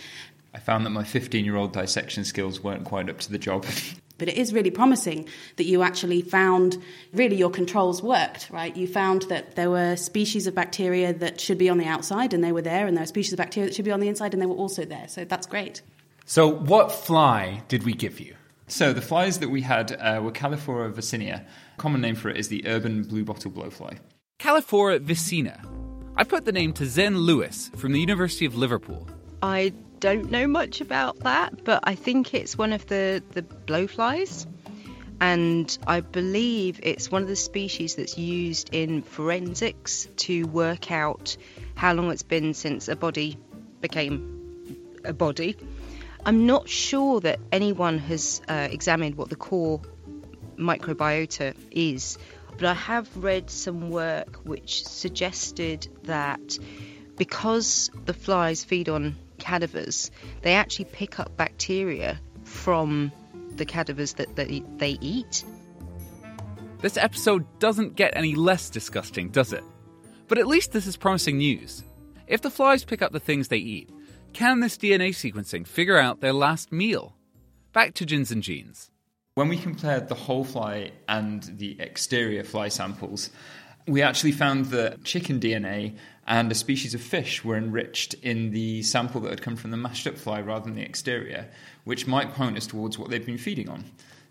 I 0.54 0.60
found 0.60 0.86
that 0.86 0.90
my 0.90 1.06
15 1.06 1.46
year 1.46 1.56
old 1.56 1.72
dissection 1.72 2.26
skills 2.26 2.62
weren't 2.62 2.84
quite 2.84 3.10
up 3.10 3.20
to 3.20 3.32
the 3.32 3.38
job. 3.38 3.66
But 4.18 4.30
it 4.30 4.38
is 4.38 4.54
really 4.54 4.72
promising 4.72 5.28
that 5.58 5.66
you 5.66 5.84
actually 5.84 6.22
found 6.22 6.82
really 7.14 7.36
your 7.36 7.50
controls 7.50 8.02
worked, 8.02 8.50
right? 8.50 8.76
You 8.76 8.88
found 8.88 9.24
that 9.24 9.56
there 9.56 9.70
were 9.70 9.96
species 9.96 10.48
of 10.48 10.56
bacteria 10.56 11.14
that 11.14 11.40
should 11.40 11.58
be 11.58 11.70
on 11.70 11.78
the 11.78 11.86
outside 11.86 12.34
and 12.34 12.44
they 12.44 12.52
were 12.52 12.62
there, 12.62 12.88
and 12.88 12.98
there 12.98 13.04
were 13.04 13.08
species 13.08 13.34
of 13.34 13.38
bacteria 13.38 13.70
that 13.70 13.76
should 13.76 13.86
be 13.86 13.92
on 13.92 14.00
the 14.00 14.08
inside 14.08 14.34
and 14.34 14.42
they 14.42 14.48
were 14.48 14.56
also 14.56 14.86
there. 14.86 15.08
So 15.08 15.26
that's 15.26 15.48
great. 15.48 15.82
So, 16.26 16.48
what 16.48 16.92
fly 16.92 17.64
did 17.70 17.84
we 17.84 17.94
give 17.94 18.20
you? 18.20 18.36
So, 18.68 18.92
the 18.92 19.02
flies 19.02 19.40
that 19.40 19.50
we 19.50 19.62
had 19.62 19.94
uh, 19.94 20.20
were 20.22 20.32
Calliphora 20.32 20.92
vicina. 20.92 21.46
Common 21.78 22.02
name 22.02 22.16
for 22.16 22.30
it 22.30 22.36
is 22.36 22.50
the 22.50 22.68
urban 22.68 23.04
blue 23.04 23.24
bottle 23.24 23.50
blowfly. 23.50 24.00
Calliphora 24.38 25.00
vicina. 25.00 25.62
I 26.18 26.26
put 26.26 26.44
the 26.44 26.52
name 26.52 26.74
to 26.74 26.86
Zen 26.86 27.18
Lewis 27.20 27.72
from 27.78 27.94
the 27.94 28.02
University 28.02 28.46
of 28.46 28.56
Liverpool. 28.56 29.08
I 29.42 29.72
don't 30.00 30.32
know 30.32 30.48
much 30.48 30.82
about 30.82 31.20
that, 31.20 31.64
but 31.64 31.82
I 31.84 31.96
think 31.96 32.34
it's 32.34 32.58
one 32.58 32.74
of 32.74 32.86
the, 32.88 33.24
the 33.32 33.42
blowflies. 33.42 34.46
And 35.20 35.76
I 35.88 36.02
believe 36.02 36.80
it's 36.84 37.10
one 37.10 37.24
of 37.24 37.28
the 37.28 37.36
species 37.36 37.96
that's 37.96 38.18
used 38.18 38.70
in 38.72 39.02
forensics 39.02 40.08
to 40.18 40.44
work 40.44 40.92
out 40.92 41.38
how 41.76 41.94
long 41.94 42.12
it's 42.12 42.24
been 42.24 42.54
since 42.54 42.88
a 42.88 42.96
body 42.96 43.38
became 43.82 44.94
a 45.04 45.14
body. 45.14 45.58
I'm 46.26 46.46
not 46.46 46.70
sure 46.70 47.20
that 47.22 47.40
anyone 47.52 47.98
has 48.00 48.42
uh, 48.48 48.68
examined 48.70 49.16
what 49.16 49.30
the 49.30 49.36
core 49.36 49.82
microbiota 50.58 51.56
is, 51.72 52.18
but 52.52 52.66
I 52.66 52.74
have 52.74 53.16
read 53.16 53.50
some 53.50 53.90
work 53.90 54.42
which 54.44 54.86
suggested 54.86 55.88
that 56.04 56.60
because 57.16 57.90
the 58.06 58.14
flies 58.14 58.64
feed 58.64 58.90
on 58.90 59.16
cadavers, 59.40 60.12
they 60.42 60.54
actually 60.54 60.86
pick 60.86 61.20
up 61.20 61.36
bacteria 61.38 62.20
from 62.44 63.12
the 63.56 63.66
cadavers 63.66 64.14
that 64.14 64.36
they, 64.36 64.64
they 64.78 64.98
eat. 65.02 65.44
This 66.80 66.98
episode 66.98 67.46
doesn't 67.60 67.96
get 67.96 68.16
any 68.16 68.36
less 68.36 68.70
disgusting, 68.70 69.30
does 69.30 69.52
it? 69.52 69.64
But 70.28 70.38
at 70.38 70.48
least 70.48 70.72
this 70.72 70.86
is 70.86 70.98
promising 70.98 71.38
news. 71.38 71.84
If 72.28 72.42
the 72.42 72.52
flies 72.52 72.84
pick 72.84 73.02
up 73.02 73.12
the 73.14 73.20
things 73.20 73.48
they 73.48 73.58
eat, 73.58 73.90
can 74.34 74.60
this 74.60 74.78
DNA 74.78 75.10
sequencing 75.10 75.66
figure 75.66 75.98
out 75.98 76.22
their 76.22 76.34
last 76.34 76.72
meal? 76.72 77.16
Back 77.74 77.94
to 77.96 78.06
Gins 78.06 78.32
and 78.32 78.44
Jeans. 78.44 78.92
When 79.36 79.50
we 79.50 79.58
compared 79.58 80.08
the 80.08 80.16
whole 80.16 80.44
fly 80.44 80.92
and 81.08 81.44
the 81.44 81.80
exterior 81.80 82.44
fly 82.44 82.70
samples, 82.70 83.30
we 83.88 84.02
actually 84.02 84.34
found 84.34 84.66
that 84.68 85.04
chicken 85.04 85.40
DNA 85.40 85.98
and 86.28 86.52
a 86.52 86.56
species 86.56 86.94
of 86.94 87.02
fish 87.02 87.44
were 87.44 87.56
enriched 87.56 88.14
in 88.16 88.52
the 88.52 88.84
sample 88.84 89.22
that 89.22 89.30
had 89.30 89.42
come 89.42 89.56
from 89.56 89.72
the 89.72 89.78
mashed 89.78 90.06
up 90.08 90.18
fly 90.18 90.42
rather 90.42 90.66
than 90.66 90.76
the 90.76 90.82
exterior, 90.82 91.48
which 91.86 92.06
might 92.06 92.34
point 92.34 92.58
us 92.58 92.68
towards 92.68 93.00
what 93.00 93.10
they've 93.10 93.26
been 93.26 93.38
feeding 93.38 93.70
on. 93.70 93.86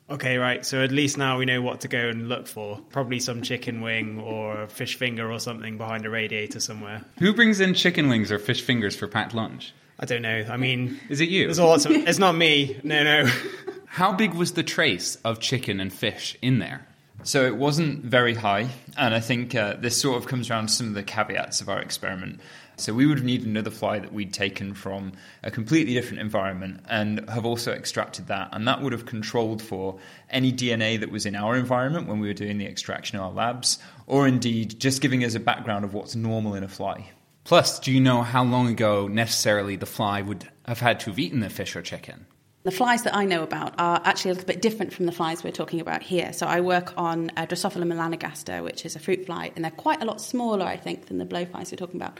Okay, 0.09 0.37
right. 0.37 0.64
So 0.64 0.85
at 0.85 0.92
least 0.92 1.18
now 1.18 1.38
we 1.38 1.46
know 1.46 1.61
what 1.61 1.80
to 1.80 1.88
go 1.88 2.09
and 2.09 2.28
look 2.28 2.46
for. 2.46 2.78
Probably 2.90 3.18
some 3.18 3.42
chicken 3.42 3.80
wing 3.80 4.20
or 4.20 4.62
a 4.62 4.68
fish 4.68 4.96
finger 4.96 5.32
or 5.32 5.40
something 5.40 5.78
behind 5.78 6.06
a 6.06 6.11
radiator 6.11 6.61
somewhere. 6.61 7.04
Who 7.18 7.35
brings 7.35 7.59
in 7.59 7.74
chicken 7.74 8.09
wings 8.09 8.30
or 8.30 8.38
fish 8.38 8.62
fingers 8.62 8.94
for 8.94 9.09
packed 9.09 9.35
lunch? 9.35 9.74
I 9.98 10.04
don't 10.04 10.22
know. 10.22 10.46
I 10.48 10.59
mean, 10.59 11.00
is 11.09 11.20
it 11.20 11.28
you? 11.28 11.46
There's 11.46 11.59
lots 11.59 11.87
of, 11.87 11.92
it's 11.92 12.18
not 12.18 12.37
me. 12.37 12.78
No, 12.85 13.02
no. 13.02 13.30
How 13.87 14.12
big 14.12 14.35
was 14.35 14.52
the 14.52 14.62
trace 14.62 15.16
of 15.24 15.40
chicken 15.40 15.80
and 15.80 15.92
fish 15.92 16.37
in 16.42 16.59
there? 16.59 16.87
So 17.27 17.45
it 17.45 17.57
wasn't 17.57 18.05
very 18.05 18.35
high, 18.35 18.69
and 18.97 19.12
I 19.12 19.19
think 19.19 19.53
uh, 19.53 19.75
this 19.81 20.01
sort 20.01 20.17
of 20.17 20.29
comes 20.29 20.49
around 20.49 20.69
to 20.69 20.73
some 20.73 20.87
of 20.87 20.95
the 20.95 21.03
caveats 21.03 21.61
of 21.61 21.69
our 21.69 21.81
experiment. 21.81 22.39
So 22.77 22.95
we 22.95 23.05
would 23.05 23.19
have 23.19 23.25
needed 23.25 23.49
another 23.49 23.73
fly 23.73 23.99
that 23.99 24.12
we'd 24.12 24.33
taken 24.33 24.75
from 24.75 25.11
a 25.43 25.51
completely 25.51 25.95
different 25.95 26.21
environment 26.21 26.85
and 26.89 27.29
have 27.29 27.45
also 27.45 27.73
extracted 27.73 28.29
that, 28.29 28.51
and 28.53 28.69
that 28.69 28.81
would 28.81 28.93
have 28.93 29.07
controlled 29.07 29.61
for 29.61 29.99
any 30.31 30.53
DNA 30.53 31.01
that 31.01 31.11
was 31.11 31.27
in 31.27 31.35
our 31.35 31.57
environment 31.57 32.07
when 32.07 32.21
we 32.21 32.29
were 32.29 32.33
doing 32.33 32.59
the 32.59 32.67
extraction 32.67 33.17
in 33.17 33.25
our 33.25 33.33
labs, 33.33 33.81
or 34.07 34.29
indeed 34.29 34.79
just 34.79 35.03
giving 35.03 35.25
us 35.25 35.35
a 35.35 35.41
background 35.41 35.85
of 35.85 35.95
what's 35.95 36.15
normal 36.15 36.55
in 36.55 36.62
a 36.62 36.69
fly. 36.69 37.11
Plus, 37.43 37.81
do 37.81 37.91
you 37.91 38.01
know 38.01 38.23
how 38.23 38.45
long 38.45 38.69
ago 38.69 39.09
necessarily 39.09 39.75
the 39.75 39.85
fly 39.85 40.23
would 40.23 40.49
have 40.65 40.79
had 40.79 41.01
to 41.01 41.11
have 41.11 41.19
eaten 41.19 41.41
the 41.41 41.51
fish 41.51 41.75
or 41.75 41.83
chicken? 41.83 42.27
The 42.66 42.72
flies 42.72 43.05
that 43.05 43.14
I 43.14 43.26
know 43.26 43.44
about 43.44 43.74
are 43.79 44.00
actually 44.05 44.33
a 44.33 44.35
little 44.35 44.48
bit 44.48 44.61
different 44.61 44.92
from 44.92 45.07
the 45.07 45.12
flies 45.12 45.44
we're 45.44 45.52
talking 45.52 45.81
about 45.81 46.02
here. 46.02 46.33
So 46.33 46.48
I 46.48 46.61
work 46.62 46.92
on 46.96 47.31
uh, 47.37 47.46
Drosophila 47.46 47.85
melanogaster, 47.85 48.61
which 48.61 48.85
is 48.85 48.96
a 48.96 48.98
fruit 48.98 49.24
fly, 49.24 49.52
and 49.55 49.64
they're 49.64 49.70
quite 49.70 50.02
a 50.02 50.05
lot 50.05 50.20
smaller, 50.20 50.66
I 50.66 50.76
think, 50.76 51.07
than 51.07 51.18
the 51.18 51.24
blowflies 51.24 51.70
we're 51.70 51.76
talking 51.76 52.02
about. 52.02 52.18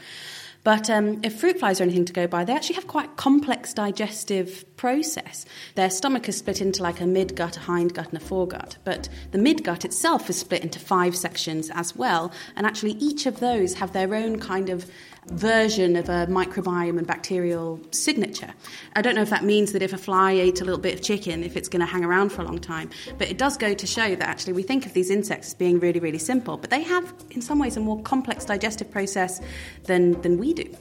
But 0.63 0.89
um, 0.89 1.19
if 1.21 1.37
fruit 1.37 1.59
flies 1.59 1.81
are 1.81 1.83
anything 1.83 2.05
to 2.05 2.13
go 2.13 2.27
by, 2.27 2.45
they 2.45 2.53
actually 2.53 2.75
have 2.75 2.87
quite 2.87 3.09
a 3.09 3.15
complex 3.15 3.73
digestive 3.73 4.63
process. 4.77 5.45
Their 5.75 5.89
stomach 5.89 6.29
is 6.29 6.37
split 6.37 6.61
into 6.61 6.81
like 6.81 7.01
a 7.01 7.03
midgut, 7.03 7.57
a 7.57 7.59
hindgut, 7.59 8.07
and 8.07 8.17
a 8.17 8.23
foregut. 8.23 8.77
But 8.85 9.09
the 9.31 9.39
midgut 9.39 9.83
itself 9.83 10.29
is 10.29 10.39
split 10.39 10.63
into 10.63 10.79
five 10.79 11.13
sections 11.17 11.69
as 11.73 11.93
well. 11.93 12.31
And 12.55 12.65
actually, 12.65 12.93
each 12.93 13.25
of 13.25 13.41
those 13.41 13.73
have 13.73 13.91
their 13.91 14.15
own 14.15 14.39
kind 14.39 14.69
of 14.69 14.89
version 15.29 15.95
of 15.95 16.09
a 16.09 16.27
microbiome 16.27 16.97
and 16.97 17.05
bacterial 17.05 17.79
signature. 17.91 18.53
I 18.95 19.01
don't 19.01 19.15
know 19.15 19.21
if 19.21 19.29
that 19.29 19.43
means 19.43 19.73
that 19.73 19.81
if 19.81 19.93
a 19.93 19.97
fly 19.97 20.31
ate 20.31 20.61
a 20.61 20.65
little 20.65 20.79
bit 20.79 20.93
of 20.93 21.01
chicken, 21.01 21.43
if 21.43 21.57
it's 21.57 21.67
going 21.67 21.81
to 21.81 21.85
hang 21.85 22.05
around 22.05 22.29
for 22.29 22.41
a 22.41 22.45
long 22.45 22.59
time, 22.59 22.89
but 23.17 23.29
it 23.29 23.37
does 23.37 23.57
go 23.57 23.73
to 23.73 23.87
show 23.87 24.15
that 24.15 24.27
actually 24.27 24.53
we 24.53 24.63
think 24.63 24.85
of 24.85 24.93
these 24.93 25.09
insects 25.09 25.47
as 25.47 25.53
being 25.53 25.79
really, 25.79 25.99
really 25.99 26.17
simple, 26.17 26.57
but 26.57 26.69
they 26.69 26.81
have, 26.83 27.13
in 27.31 27.41
some 27.41 27.59
ways, 27.59 27.77
a 27.77 27.79
more 27.79 28.01
complex 28.01 28.45
digestive 28.45 28.89
process 28.89 29.41
than, 29.83 30.19
than 30.21 30.37
we 30.37 30.53
do. 30.53 30.75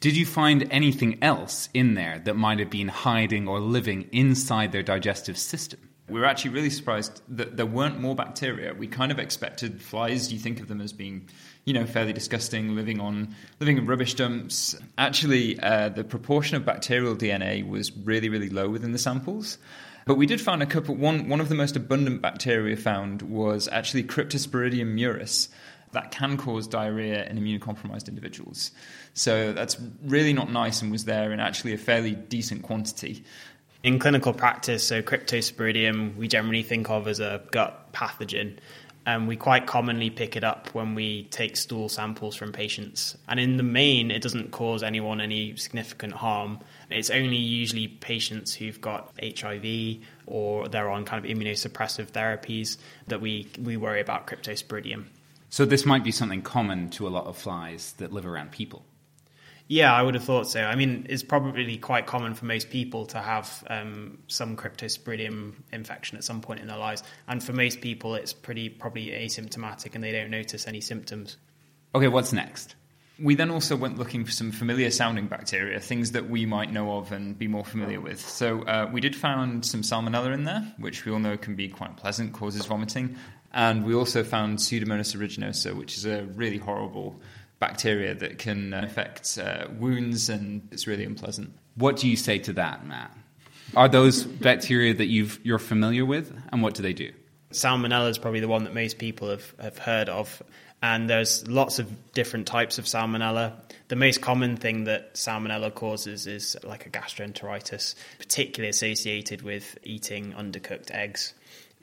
Did 0.00 0.16
you 0.16 0.26
find 0.26 0.66
anything 0.72 1.22
else 1.22 1.68
in 1.72 1.94
there 1.94 2.18
that 2.24 2.34
might 2.34 2.58
have 2.58 2.70
been 2.70 2.88
hiding 2.88 3.46
or 3.46 3.60
living 3.60 4.08
inside 4.10 4.72
their 4.72 4.82
digestive 4.82 5.38
system? 5.38 5.78
We 6.08 6.20
were 6.20 6.26
actually 6.26 6.50
really 6.50 6.70
surprised 6.70 7.22
that 7.36 7.56
there 7.56 7.66
weren't 7.66 8.00
more 8.00 8.14
bacteria. 8.14 8.74
We 8.74 8.86
kind 8.86 9.12
of 9.12 9.18
expected 9.18 9.80
flies, 9.80 10.32
you 10.32 10.38
think 10.38 10.60
of 10.60 10.68
them 10.68 10.80
as 10.80 10.92
being 10.92 11.28
you 11.64 11.72
know, 11.72 11.86
fairly 11.86 12.12
disgusting, 12.12 12.74
living 12.74 13.00
on 13.00 13.34
living 13.60 13.78
in 13.78 13.86
rubbish 13.86 14.14
dumps. 14.14 14.76
Actually, 14.98 15.58
uh, 15.60 15.88
the 15.90 16.04
proportion 16.04 16.56
of 16.56 16.64
bacterial 16.64 17.14
DNA 17.14 17.68
was 17.68 17.96
really, 17.96 18.28
really 18.28 18.48
low 18.48 18.68
within 18.68 18.92
the 18.92 18.98
samples. 18.98 19.58
But 20.04 20.16
we 20.16 20.26
did 20.26 20.40
find 20.40 20.62
a 20.62 20.66
couple. 20.66 20.96
One 20.96 21.28
one 21.28 21.40
of 21.40 21.48
the 21.48 21.54
most 21.54 21.76
abundant 21.76 22.20
bacteria 22.20 22.76
found 22.76 23.22
was 23.22 23.68
actually 23.68 24.02
Cryptosporidium 24.04 24.94
muris. 24.94 25.48
That 25.92 26.10
can 26.10 26.38
cause 26.38 26.66
diarrhea 26.66 27.28
in 27.28 27.38
immunocompromised 27.38 28.08
individuals. 28.08 28.72
So 29.12 29.52
that's 29.52 29.76
really 30.02 30.32
not 30.32 30.50
nice 30.50 30.80
and 30.80 30.90
was 30.90 31.04
there 31.04 31.32
in 31.32 31.38
actually 31.38 31.74
a 31.74 31.78
fairly 31.78 32.14
decent 32.14 32.62
quantity. 32.62 33.24
In 33.82 33.98
clinical 33.98 34.32
practice, 34.32 34.84
so 34.84 35.02
Cryptosporidium 35.02 36.14
we 36.14 36.28
generally 36.28 36.62
think 36.62 36.88
of 36.88 37.08
as 37.08 37.18
a 37.18 37.42
gut 37.50 37.92
pathogen 37.92 38.58
and 39.04 39.26
we 39.26 39.36
quite 39.36 39.66
commonly 39.66 40.08
pick 40.08 40.36
it 40.36 40.44
up 40.44 40.68
when 40.72 40.94
we 40.94 41.24
take 41.24 41.56
stool 41.56 41.88
samples 41.88 42.36
from 42.36 42.52
patients. 42.52 43.16
And 43.26 43.40
in 43.40 43.56
the 43.56 43.64
main, 43.64 44.12
it 44.12 44.22
doesn't 44.22 44.52
cause 44.52 44.84
anyone 44.84 45.20
any 45.20 45.56
significant 45.56 46.12
harm. 46.12 46.60
It's 46.90 47.10
only 47.10 47.36
usually 47.36 47.88
patients 47.88 48.54
who've 48.54 48.80
got 48.80 49.12
HIV 49.20 49.98
or 50.26 50.68
they're 50.68 50.88
on 50.88 51.04
kind 51.04 51.24
of 51.24 51.28
immunosuppressive 51.28 52.12
therapies 52.12 52.76
that 53.08 53.20
we, 53.20 53.48
we 53.60 53.76
worry 53.76 54.00
about 54.00 54.28
cryptosporidium. 54.28 55.06
So 55.50 55.64
this 55.64 55.84
might 55.84 56.04
be 56.04 56.12
something 56.12 56.42
common 56.42 56.88
to 56.90 57.08
a 57.08 57.10
lot 57.10 57.26
of 57.26 57.36
flies 57.36 57.94
that 57.94 58.12
live 58.12 58.26
around 58.26 58.52
people. 58.52 58.84
Yeah, 59.68 59.94
I 59.94 60.02
would 60.02 60.14
have 60.14 60.24
thought 60.24 60.48
so. 60.48 60.62
I 60.62 60.74
mean, 60.74 61.06
it's 61.08 61.22
probably 61.22 61.78
quite 61.78 62.06
common 62.06 62.34
for 62.34 62.44
most 62.44 62.68
people 62.68 63.06
to 63.06 63.18
have 63.18 63.64
um, 63.68 64.18
some 64.26 64.56
cryptosporidium 64.56 65.54
infection 65.72 66.18
at 66.18 66.24
some 66.24 66.40
point 66.40 66.60
in 66.60 66.66
their 66.66 66.76
lives, 66.76 67.02
and 67.28 67.42
for 67.42 67.52
most 67.52 67.80
people, 67.80 68.14
it's 68.14 68.32
pretty 68.32 68.68
probably 68.68 69.06
asymptomatic, 69.06 69.94
and 69.94 70.04
they 70.04 70.12
don't 70.12 70.30
notice 70.30 70.66
any 70.66 70.80
symptoms. 70.80 71.36
Okay, 71.94 72.08
what's 72.08 72.32
next? 72.32 72.74
We 73.18 73.34
then 73.34 73.50
also 73.50 73.76
went 73.76 73.98
looking 73.98 74.24
for 74.24 74.32
some 74.32 74.50
familiar 74.50 74.90
sounding 74.90 75.26
bacteria, 75.26 75.78
things 75.78 76.12
that 76.12 76.28
we 76.28 76.44
might 76.44 76.72
know 76.72 76.96
of 76.96 77.12
and 77.12 77.38
be 77.38 77.46
more 77.46 77.64
familiar 77.64 78.00
with. 78.00 78.20
So 78.20 78.62
uh, 78.62 78.88
we 78.90 79.00
did 79.00 79.14
find 79.14 79.64
some 79.64 79.82
salmonella 79.82 80.32
in 80.34 80.44
there, 80.44 80.74
which 80.78 81.04
we 81.04 81.12
all 81.12 81.18
know 81.18 81.36
can 81.36 81.54
be 81.54 81.68
quite 81.68 81.96
pleasant, 81.96 82.32
causes 82.32 82.66
vomiting. 82.66 83.16
And 83.52 83.84
we 83.84 83.94
also 83.94 84.24
found 84.24 84.58
Pseudomonas 84.58 85.14
aeruginosa, 85.14 85.76
which 85.76 85.96
is 85.98 86.06
a 86.06 86.24
really 86.34 86.56
horrible 86.56 87.20
bacteria 87.62 88.12
that 88.12 88.38
can 88.38 88.74
affect 88.74 89.38
uh, 89.38 89.66
wounds, 89.78 90.28
and 90.28 90.66
it's 90.72 90.88
really 90.88 91.04
unpleasant. 91.04 91.48
What 91.76 91.96
do 91.96 92.08
you 92.08 92.16
say 92.16 92.38
to 92.40 92.52
that, 92.54 92.84
Matt? 92.84 93.16
Are 93.76 93.88
those 93.88 94.24
bacteria 94.24 94.92
that 94.94 95.06
you've, 95.06 95.38
you're 95.44 95.60
familiar 95.60 96.04
with, 96.04 96.26
and 96.50 96.60
what 96.60 96.74
do 96.74 96.82
they 96.82 96.92
do? 96.92 97.12
Salmonella 97.52 98.10
is 98.10 98.18
probably 98.18 98.40
the 98.40 98.48
one 98.48 98.64
that 98.64 98.74
most 98.74 98.98
people 98.98 99.30
have, 99.30 99.54
have 99.60 99.78
heard 99.78 100.08
of, 100.08 100.42
and 100.82 101.08
there's 101.08 101.46
lots 101.46 101.78
of 101.78 101.86
different 102.12 102.48
types 102.48 102.78
of 102.78 102.86
salmonella. 102.86 103.52
The 103.86 103.96
most 103.96 104.20
common 104.20 104.56
thing 104.56 104.84
that 104.84 105.14
salmonella 105.14 105.72
causes 105.72 106.26
is 106.26 106.56
like 106.64 106.86
a 106.86 106.90
gastroenteritis, 106.90 107.94
particularly 108.18 108.70
associated 108.70 109.42
with 109.42 109.78
eating 109.84 110.32
undercooked 110.32 110.90
eggs. 110.90 111.34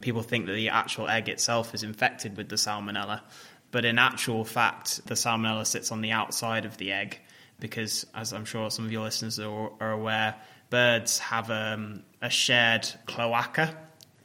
People 0.01 0.23
think 0.23 0.45
that 0.47 0.53
the 0.53 0.69
actual 0.69 1.07
egg 1.07 1.29
itself 1.29 1.73
is 1.73 1.83
infected 1.83 2.35
with 2.35 2.49
the 2.49 2.57
salmonella, 2.57 3.21
but 3.71 3.85
in 3.85 3.99
actual 3.99 4.43
fact, 4.45 5.05
the 5.05 5.15
salmonella 5.15 5.65
sits 5.65 5.91
on 5.91 6.01
the 6.01 6.11
outside 6.11 6.65
of 6.65 6.77
the 6.77 6.91
egg 6.91 7.19
because, 7.59 8.05
as 8.15 8.33
I'm 8.33 8.45
sure 8.45 8.71
some 8.71 8.85
of 8.85 8.91
your 8.91 9.03
listeners 9.03 9.39
are, 9.39 9.71
are 9.79 9.91
aware, 9.91 10.35
birds 10.69 11.19
have 11.19 11.51
um, 11.51 12.03
a 12.21 12.29
shared 12.29 12.87
cloaca 13.05 13.75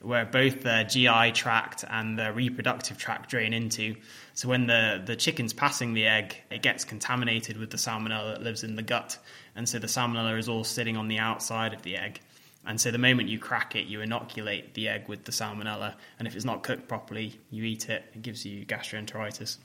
where 0.05 0.25
both 0.25 0.63
the 0.63 0.85
GI 0.89 1.33
tract 1.33 1.85
and 1.89 2.19
the 2.19 2.33
reproductive 2.33 2.99
tract 2.99 3.31
drain 3.31 3.53
into. 3.55 3.97
So 4.35 4.49
when 4.49 4.67
the, 4.67 5.03
the 5.05 5.17
chicken's 5.17 5.53
passing 5.53 5.95
the 5.95 6.07
egg, 6.07 6.37
it 6.51 6.63
gets 6.63 6.85
contaminated 6.85 7.57
with 7.57 7.71
the 7.71 7.79
salmonella 7.79 8.35
that 8.35 8.43
lives 8.43 8.65
in 8.65 8.77
the 8.77 8.83
gut. 8.83 9.19
And 9.57 9.69
so 9.69 9.79
the 9.79 9.87
salmonella 9.87 10.39
is 10.39 10.49
all 10.49 10.65
sitting 10.65 10.97
on 10.97 11.09
the 11.09 11.19
outside 11.19 11.73
of 11.73 11.83
the 11.83 11.97
egg. 11.97 12.21
And 12.67 12.81
so 12.81 12.91
the 12.91 12.99
moment 12.99 13.29
you 13.29 13.39
crack 13.39 13.77
it, 13.77 13.87
you 13.87 14.01
inoculate 14.01 14.75
the 14.75 14.89
egg 14.89 15.09
with 15.09 15.25
the 15.25 15.33
salmonella, 15.33 15.95
and 16.19 16.27
if 16.27 16.35
it's 16.35 16.45
not 16.45 16.63
cooked 16.63 16.89
properly, 16.89 17.39
you 17.51 17.65
eat 17.65 17.89
it, 17.89 18.05
it 18.15 18.23
gives 18.23 18.47
you 18.47 18.65
gastroenteritis. 18.65 19.59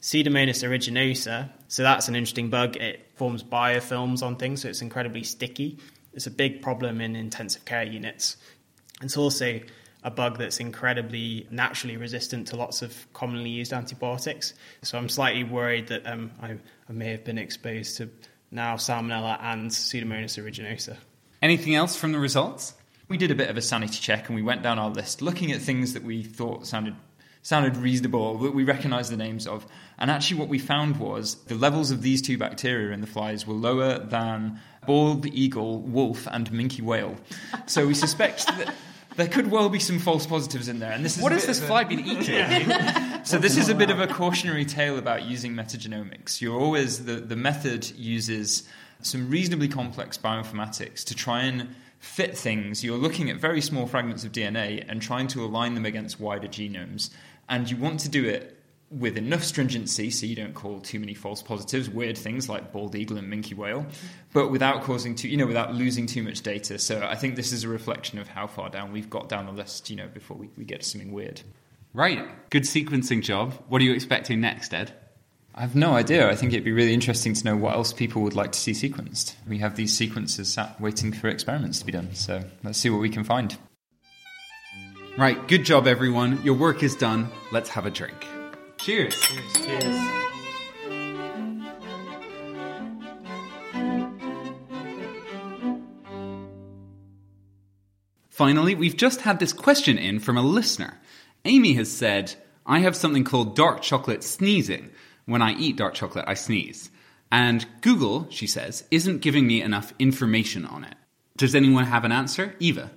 Pseudomonas 0.00 0.62
aeruginosa, 0.62 1.50
so 1.68 1.82
that's 1.82 2.06
an 2.08 2.14
interesting 2.14 2.48
bug. 2.50 2.76
It 2.76 3.10
forms 3.16 3.42
biofilms 3.42 4.22
on 4.22 4.36
things, 4.36 4.62
so 4.62 4.68
it's 4.68 4.82
incredibly 4.82 5.24
sticky. 5.24 5.78
It's 6.12 6.26
a 6.26 6.30
big 6.30 6.62
problem 6.62 7.00
in 7.00 7.16
intensive 7.16 7.64
care 7.64 7.82
units. 7.82 8.36
It's 9.02 9.16
also 9.16 9.60
a 10.04 10.10
bug 10.10 10.38
that's 10.38 10.60
incredibly 10.60 11.48
naturally 11.50 11.96
resistant 11.96 12.46
to 12.48 12.56
lots 12.56 12.80
of 12.82 13.12
commonly 13.12 13.50
used 13.50 13.72
antibiotics. 13.72 14.54
So 14.82 14.96
I'm 14.98 15.08
slightly 15.08 15.42
worried 15.42 15.88
that 15.88 16.06
um, 16.06 16.30
I, 16.40 16.56
I 16.88 16.92
may 16.92 17.10
have 17.10 17.24
been 17.24 17.38
exposed 17.38 17.96
to 17.96 18.08
now 18.52 18.76
salmonella 18.76 19.38
and 19.42 19.70
Pseudomonas 19.70 20.38
aeruginosa. 20.38 20.96
Anything 21.42 21.74
else 21.74 21.96
from 21.96 22.12
the 22.12 22.18
results? 22.18 22.74
We 23.08 23.16
did 23.16 23.30
a 23.30 23.34
bit 23.34 23.50
of 23.50 23.56
a 23.56 23.62
sanity 23.62 23.98
check 24.00 24.28
and 24.28 24.36
we 24.36 24.42
went 24.42 24.62
down 24.62 24.78
our 24.78 24.90
list 24.90 25.22
looking 25.22 25.52
at 25.52 25.60
things 25.60 25.92
that 25.92 26.02
we 26.02 26.22
thought 26.22 26.66
sounded 26.66 26.96
sounded 27.42 27.76
reasonable 27.76 28.38
that 28.38 28.52
we 28.52 28.64
recognized 28.64 29.12
the 29.12 29.16
names 29.16 29.46
of. 29.46 29.64
And 29.98 30.10
actually 30.10 30.40
what 30.40 30.48
we 30.48 30.58
found 30.58 30.98
was 30.98 31.36
the 31.44 31.54
levels 31.54 31.92
of 31.92 32.02
these 32.02 32.20
two 32.20 32.36
bacteria 32.36 32.92
in 32.92 33.00
the 33.00 33.06
flies 33.06 33.46
were 33.46 33.54
lower 33.54 34.00
than 34.00 34.60
bald 34.84 35.26
eagle, 35.26 35.78
wolf 35.78 36.26
and 36.28 36.50
minke 36.50 36.80
whale. 36.80 37.14
So 37.66 37.86
we 37.86 37.94
suspect 37.94 38.48
that 38.48 38.74
there 39.14 39.28
could 39.28 39.48
well 39.48 39.68
be 39.68 39.78
some 39.78 40.00
false 40.00 40.26
positives 40.26 40.66
in 40.66 40.80
there. 40.80 40.90
And 40.90 41.04
this 41.04 41.16
is 41.16 41.22
what 41.22 41.30
has 41.30 41.46
this 41.46 41.64
fly 41.64 41.84
been 41.84 42.00
eating? 42.00 42.72
so 43.24 43.38
this 43.38 43.56
is 43.56 43.68
a 43.68 43.74
bit 43.76 43.90
of 43.90 44.00
a 44.00 44.08
cautionary 44.08 44.64
tale 44.64 44.98
about 44.98 45.22
using 45.22 45.54
metagenomics. 45.54 46.40
You're 46.40 46.58
always 46.58 47.04
the, 47.04 47.14
the 47.14 47.36
method 47.36 47.88
uses 47.96 48.64
some 49.02 49.30
reasonably 49.30 49.68
complex 49.68 50.18
bioinformatics 50.18 51.04
to 51.04 51.14
try 51.14 51.42
and 51.42 51.74
fit 51.98 52.36
things. 52.36 52.84
You're 52.84 52.98
looking 52.98 53.30
at 53.30 53.36
very 53.36 53.60
small 53.60 53.86
fragments 53.86 54.24
of 54.24 54.32
DNA 54.32 54.84
and 54.88 55.00
trying 55.00 55.28
to 55.28 55.44
align 55.44 55.74
them 55.74 55.84
against 55.84 56.20
wider 56.20 56.48
genomes. 56.48 57.10
And 57.48 57.70
you 57.70 57.76
want 57.76 58.00
to 58.00 58.08
do 58.08 58.24
it 58.24 58.56
with 58.90 59.16
enough 59.16 59.42
stringency 59.42 60.10
so 60.10 60.26
you 60.26 60.36
don't 60.36 60.54
call 60.54 60.80
too 60.80 61.00
many 61.00 61.12
false 61.12 61.42
positives, 61.42 61.90
weird 61.90 62.16
things 62.16 62.48
like 62.48 62.72
bald 62.72 62.94
eagle 62.94 63.16
and 63.16 63.32
minke 63.32 63.54
whale, 63.54 63.84
but 64.32 64.50
without 64.50 64.82
causing 64.84 65.14
too, 65.14 65.28
you 65.28 65.36
know, 65.36 65.46
without 65.46 65.74
losing 65.74 66.06
too 66.06 66.22
much 66.22 66.42
data. 66.42 66.78
So 66.78 67.02
I 67.02 67.16
think 67.16 67.34
this 67.34 67.52
is 67.52 67.64
a 67.64 67.68
reflection 67.68 68.18
of 68.18 68.28
how 68.28 68.46
far 68.46 68.70
down 68.70 68.92
we've 68.92 69.10
got 69.10 69.28
down 69.28 69.46
the 69.46 69.52
list, 69.52 69.90
you 69.90 69.96
know, 69.96 70.06
before 70.06 70.36
we, 70.36 70.50
we 70.56 70.64
get 70.64 70.82
to 70.82 70.88
something 70.88 71.12
weird. 71.12 71.42
Right. 71.94 72.28
Good 72.50 72.62
sequencing 72.62 73.22
job. 73.22 73.54
What 73.68 73.80
are 73.80 73.84
you 73.84 73.92
expecting 73.92 74.40
next, 74.40 74.72
Ed? 74.72 74.92
I 75.58 75.62
have 75.62 75.74
no 75.74 75.94
idea. 75.94 76.28
I 76.28 76.34
think 76.34 76.52
it'd 76.52 76.64
be 76.64 76.72
really 76.72 76.92
interesting 76.92 77.32
to 77.32 77.44
know 77.44 77.56
what 77.56 77.74
else 77.74 77.90
people 77.90 78.20
would 78.20 78.34
like 78.34 78.52
to 78.52 78.58
see 78.58 78.72
sequenced. 78.72 79.36
We 79.48 79.56
have 79.58 79.74
these 79.74 79.96
sequences 79.96 80.52
sat 80.52 80.78
waiting 80.78 81.14
for 81.14 81.28
experiments 81.28 81.78
to 81.78 81.86
be 81.86 81.92
done, 81.92 82.14
so 82.14 82.44
let's 82.62 82.78
see 82.78 82.90
what 82.90 83.00
we 83.00 83.08
can 83.08 83.24
find. 83.24 83.56
Right, 85.16 85.48
good 85.48 85.64
job, 85.64 85.86
everyone. 85.86 86.42
Your 86.44 86.56
work 86.56 86.82
is 86.82 86.94
done. 86.94 87.30
Let's 87.52 87.70
have 87.70 87.86
a 87.86 87.90
drink. 87.90 88.26
Cheers. 88.76 89.18
Cheers. 89.18 89.52
Cheers. 89.54 90.10
Finally, 98.28 98.74
we've 98.74 98.98
just 98.98 99.22
had 99.22 99.38
this 99.38 99.54
question 99.54 99.96
in 99.96 100.20
from 100.20 100.36
a 100.36 100.42
listener. 100.42 101.00
Amy 101.46 101.72
has 101.72 101.90
said, 101.90 102.34
I 102.66 102.80
have 102.80 102.94
something 102.94 103.24
called 103.24 103.56
dark 103.56 103.80
chocolate 103.80 104.22
sneezing. 104.22 104.90
When 105.26 105.42
I 105.42 105.54
eat 105.54 105.76
dark 105.76 105.94
chocolate, 105.94 106.24
I 106.28 106.34
sneeze. 106.34 106.90
And 107.32 107.66
Google, 107.80 108.28
she 108.30 108.46
says, 108.46 108.84
isn't 108.92 109.22
giving 109.22 109.46
me 109.46 109.60
enough 109.60 109.92
information 109.98 110.64
on 110.64 110.84
it. 110.84 110.94
Does 111.36 111.56
anyone 111.56 111.84
have 111.84 112.04
an 112.04 112.12
answer? 112.12 112.54
Eva. 112.60 112.90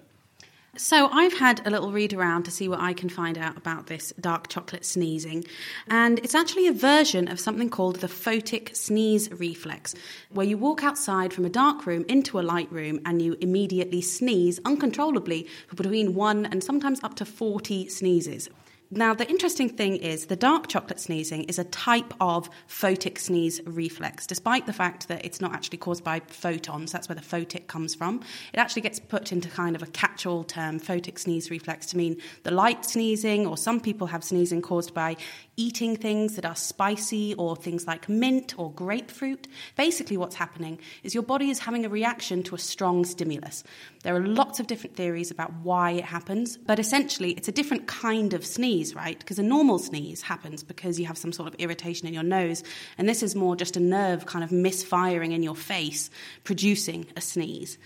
So, 0.77 1.09
I've 1.11 1.33
had 1.33 1.65
a 1.65 1.71
little 1.71 1.91
read 1.91 2.13
around 2.13 2.43
to 2.43 2.51
see 2.51 2.69
what 2.69 2.79
I 2.79 2.93
can 2.93 3.09
find 3.09 3.37
out 3.37 3.57
about 3.57 3.87
this 3.87 4.13
dark 4.21 4.47
chocolate 4.47 4.85
sneezing. 4.85 5.43
And 5.89 6.19
it's 6.19 6.35
actually 6.35 6.67
a 6.67 6.71
version 6.71 7.27
of 7.27 7.39
something 7.39 7.69
called 7.69 7.97
the 7.97 8.07
photic 8.07 8.75
sneeze 8.75 9.29
reflex, 9.31 9.95
where 10.29 10.45
you 10.45 10.57
walk 10.57 10.83
outside 10.83 11.33
from 11.33 11.45
a 11.45 11.49
dark 11.49 11.87
room 11.87 12.05
into 12.07 12.39
a 12.39 12.41
light 12.41 12.71
room 12.71 13.01
and 13.05 13.21
you 13.21 13.35
immediately 13.41 14.01
sneeze 14.01 14.59
uncontrollably 14.63 15.47
for 15.67 15.75
between 15.75 16.13
one 16.13 16.45
and 16.45 16.63
sometimes 16.63 17.03
up 17.03 17.15
to 17.15 17.25
40 17.25 17.89
sneezes. 17.89 18.49
Now, 18.91 19.13
the 19.13 19.29
interesting 19.29 19.69
thing 19.69 19.97
is 19.97 20.25
the 20.25 20.35
dark 20.35 20.65
chocolate 20.65 20.99
sneezing 20.99 21.43
is 21.43 21.59
a 21.59 21.63
type 21.65 22.11
of 22.19 22.49
photic 22.67 23.19
sneeze 23.19 23.61
reflex, 23.67 24.25
despite 24.25 24.65
the 24.65 24.73
fact 24.73 25.09
that 25.09 25.23
it's 25.23 25.39
not 25.39 25.53
actually 25.53 25.77
caused 25.77 26.03
by 26.03 26.21
photons. 26.21 26.91
That's 26.91 27.07
where 27.07 27.15
the 27.15 27.21
photic 27.21 27.67
comes 27.67 27.93
from. 27.93 28.21
It 28.51 28.57
actually 28.57 28.81
gets 28.81 28.99
put 28.99 29.31
into 29.31 29.47
kind 29.47 29.75
of 29.75 29.83
a 29.83 29.87
catch 29.87 30.25
all 30.25 30.43
term, 30.43 30.79
photic 30.79 31.19
sneeze 31.19 31.51
reflex, 31.51 31.85
to 31.87 31.97
mean 31.97 32.17
the 32.41 32.49
light 32.49 32.83
sneezing, 32.83 33.45
or 33.45 33.57
some 33.57 33.79
people 33.79 34.07
have 34.07 34.23
sneezing 34.23 34.63
caused 34.63 34.95
by 34.95 35.17
eating 35.59 35.97
things 35.97 36.37
that 36.37 36.45
are 36.45 36.55
spicy 36.55 37.33
or 37.33 37.53
things 37.53 37.85
like 37.85 38.07
mint 38.07 38.57
or 38.57 38.71
grapefruit. 38.71 39.45
Basically, 39.75 40.15
what's 40.15 40.35
happening 40.35 40.79
is 41.03 41.13
your 41.13 41.21
body 41.21 41.49
is 41.49 41.59
having 41.59 41.85
a 41.85 41.89
reaction 41.89 42.43
to 42.43 42.55
a 42.55 42.57
strong 42.57 43.03
stimulus. 43.03 43.65
There 44.03 44.15
are 44.15 44.25
lots 44.25 44.61
of 44.61 44.67
different 44.67 44.95
theories 44.95 45.31
about 45.31 45.51
why 45.61 45.91
it 45.91 46.05
happens, 46.05 46.55
but 46.55 46.79
essentially, 46.79 47.31
it's 47.31 47.49
a 47.49 47.51
different 47.51 47.87
kind 47.87 48.33
of 48.33 48.45
sneeze, 48.45 48.95
right? 48.95 49.19
Because 49.19 49.37
a 49.37 49.43
normal 49.43 49.79
sneeze 49.79 50.21
happens 50.21 50.63
because 50.63 50.97
you 50.97 51.05
have 51.07 51.17
some 51.17 51.33
sort 51.33 51.49
of 51.49 51.59
irritation 51.59 52.07
in 52.07 52.13
your 52.13 52.23
nose, 52.23 52.63
and 52.97 53.09
this 53.09 53.21
is 53.21 53.35
more 53.35 53.57
just 53.57 53.75
a 53.75 53.81
nerve 53.81 54.25
kind 54.25 54.45
of 54.45 54.53
misfiring 54.53 55.33
in 55.33 55.43
your 55.43 55.57
face, 55.57 56.09
producing 56.45 57.05
a 57.17 57.21
sneeze. 57.21 57.77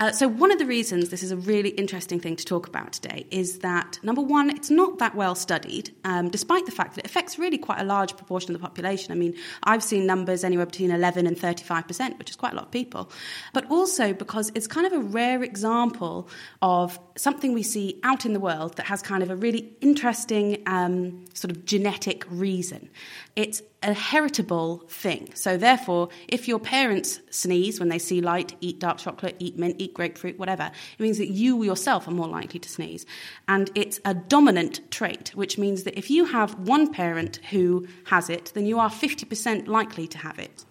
Uh, 0.00 0.10
so, 0.10 0.26
one 0.26 0.50
of 0.50 0.58
the 0.58 0.64
reasons 0.64 1.10
this 1.10 1.22
is 1.22 1.30
a 1.30 1.36
really 1.36 1.68
interesting 1.70 2.18
thing 2.18 2.34
to 2.34 2.44
talk 2.44 2.66
about 2.66 2.90
today 2.90 3.26
is 3.30 3.58
that, 3.58 3.98
number 4.02 4.22
one, 4.22 4.48
it's 4.48 4.70
not 4.70 4.98
that 4.98 5.14
well 5.14 5.34
studied, 5.34 5.90
um, 6.04 6.30
despite 6.30 6.64
the 6.64 6.72
fact 6.72 6.94
that 6.94 7.04
it 7.04 7.06
affects 7.06 7.38
really 7.38 7.58
quite 7.58 7.80
a 7.80 7.84
large 7.84 8.16
proportion 8.16 8.54
of 8.54 8.60
the 8.60 8.66
population. 8.66 9.12
I 9.12 9.16
mean, 9.16 9.34
I've 9.62 9.82
seen 9.82 10.06
numbers 10.06 10.42
anywhere 10.42 10.64
between 10.64 10.90
11 10.90 11.26
and 11.26 11.36
35%, 11.36 12.18
which 12.18 12.30
is 12.30 12.36
quite 12.36 12.52
a 12.52 12.56
lot 12.56 12.64
of 12.64 12.70
people. 12.70 13.10
But 13.52 13.70
also 13.70 14.14
because 14.14 14.50
it's 14.54 14.66
kind 14.66 14.86
of 14.86 14.94
a 14.94 15.00
rare 15.00 15.42
example 15.42 16.30
of 16.62 16.98
something 17.16 17.52
we 17.52 17.62
see 17.62 18.00
out 18.02 18.24
in 18.24 18.32
the 18.32 18.40
world 18.40 18.78
that 18.78 18.86
has 18.86 19.02
kind 19.02 19.22
of 19.22 19.28
a 19.28 19.36
really 19.36 19.70
interesting 19.82 20.62
um, 20.64 21.26
sort 21.34 21.50
of 21.50 21.66
genetic 21.66 22.24
reason. 22.30 22.88
It's 23.36 23.62
a 23.82 23.92
heritable 23.92 24.84
thing. 24.88 25.30
So, 25.34 25.56
therefore, 25.56 26.08
if 26.28 26.48
your 26.48 26.58
parents 26.58 27.20
sneeze 27.30 27.78
when 27.78 27.88
they 27.88 27.98
see 27.98 28.20
light, 28.20 28.54
eat 28.60 28.78
dark 28.78 28.98
chocolate, 28.98 29.36
eat 29.38 29.58
mint, 29.58 29.76
eat 29.78 29.94
grapefruit, 29.94 30.38
whatever, 30.38 30.70
it 30.98 31.02
means 31.02 31.18
that 31.18 31.30
you 31.30 31.62
yourself 31.62 32.06
are 32.08 32.12
more 32.12 32.28
likely 32.28 32.60
to 32.60 32.68
sneeze. 32.68 33.06
And 33.48 33.70
it's 33.74 34.00
a 34.04 34.14
dominant 34.14 34.90
trait, 34.90 35.30
which 35.34 35.58
means 35.58 35.84
that 35.84 35.96
if 35.96 36.10
you 36.10 36.26
have 36.26 36.58
one 36.58 36.92
parent 36.92 37.36
who 37.50 37.86
has 38.06 38.28
it, 38.28 38.52
then 38.54 38.66
you 38.66 38.78
are 38.78 38.90
50% 38.90 39.68
likely 39.68 40.06
to 40.08 40.18
have 40.18 40.38
it. 40.38 40.64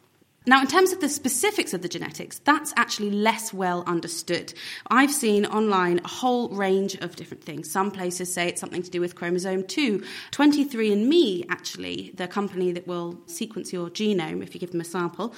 Now, 0.45 0.61
in 0.61 0.67
terms 0.67 0.93
of 0.93 1.01
the 1.01 1.09
specifics 1.09 1.73
of 1.73 1.81
the 1.81 1.89
genetics, 1.89 2.39
that's 2.39 2.73
actually 2.77 3.11
less 3.11 3.53
well 3.53 3.83
understood. 3.85 4.53
I've 4.87 5.11
seen 5.11 5.45
online 5.45 5.99
a 6.03 6.07
whole 6.07 6.49
range 6.49 6.95
of 6.95 7.15
different 7.17 7.43
things. 7.43 7.69
Some 7.69 7.91
places 7.91 8.33
say 8.33 8.47
it's 8.47 8.61
something 8.61 8.81
to 8.81 8.89
do 8.89 9.01
with 9.01 9.15
chromosome 9.15 9.65
2. 9.65 10.01
23andMe, 10.31 11.45
actually, 11.49 12.13
the 12.15 12.27
company 12.27 12.71
that 12.71 12.87
will 12.87 13.19
sequence 13.25 13.73
your 13.73 13.89
genome 13.89 14.41
if 14.41 14.53
you 14.53 14.59
give 14.59 14.71
them 14.71 14.81
a 14.81 14.85
sample, 14.85 15.35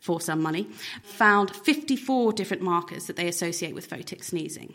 for 0.00 0.20
some 0.20 0.40
money, 0.40 0.66
found 1.02 1.54
54 1.54 2.32
different 2.32 2.62
markers 2.62 3.06
that 3.06 3.16
they 3.16 3.28
associate 3.28 3.74
with 3.74 3.88
photic 3.88 4.24
sneezing. 4.24 4.74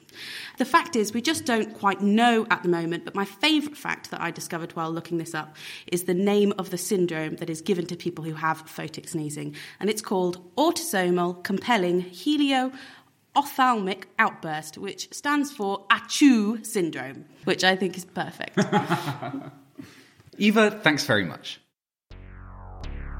The 0.57 0.65
fact 0.65 0.95
is, 0.95 1.13
we 1.13 1.21
just 1.21 1.45
don't 1.45 1.73
quite 1.73 2.01
know 2.01 2.45
at 2.51 2.63
the 2.63 2.69
moment, 2.69 3.05
but 3.05 3.15
my 3.15 3.25
favourite 3.25 3.75
fact 3.75 4.11
that 4.11 4.21
I 4.21 4.31
discovered 4.31 4.75
while 4.75 4.91
looking 4.91 5.17
this 5.17 5.33
up 5.33 5.55
is 5.87 6.03
the 6.03 6.13
name 6.13 6.53
of 6.59 6.69
the 6.69 6.77
syndrome 6.77 7.37
that 7.37 7.49
is 7.49 7.61
given 7.61 7.87
to 7.87 7.95
people 7.95 8.23
who 8.23 8.35
have 8.35 8.65
photic 8.67 9.09
sneezing, 9.09 9.55
and 9.79 9.89
it's 9.89 10.01
called 10.01 10.55
autosomal 10.55 11.43
compelling 11.43 12.01
helio 12.01 12.71
ophthalmic 13.35 14.07
outburst, 14.17 14.77
which 14.77 15.13
stands 15.13 15.51
for 15.51 15.85
ACHOO 15.89 16.63
syndrome, 16.63 17.25
which 17.43 17.63
I 17.63 17.75
think 17.75 17.97
is 17.97 18.05
perfect. 18.05 18.57
Eva, 20.37 20.71
thanks 20.71 21.05
very 21.05 21.25
much. 21.25 21.59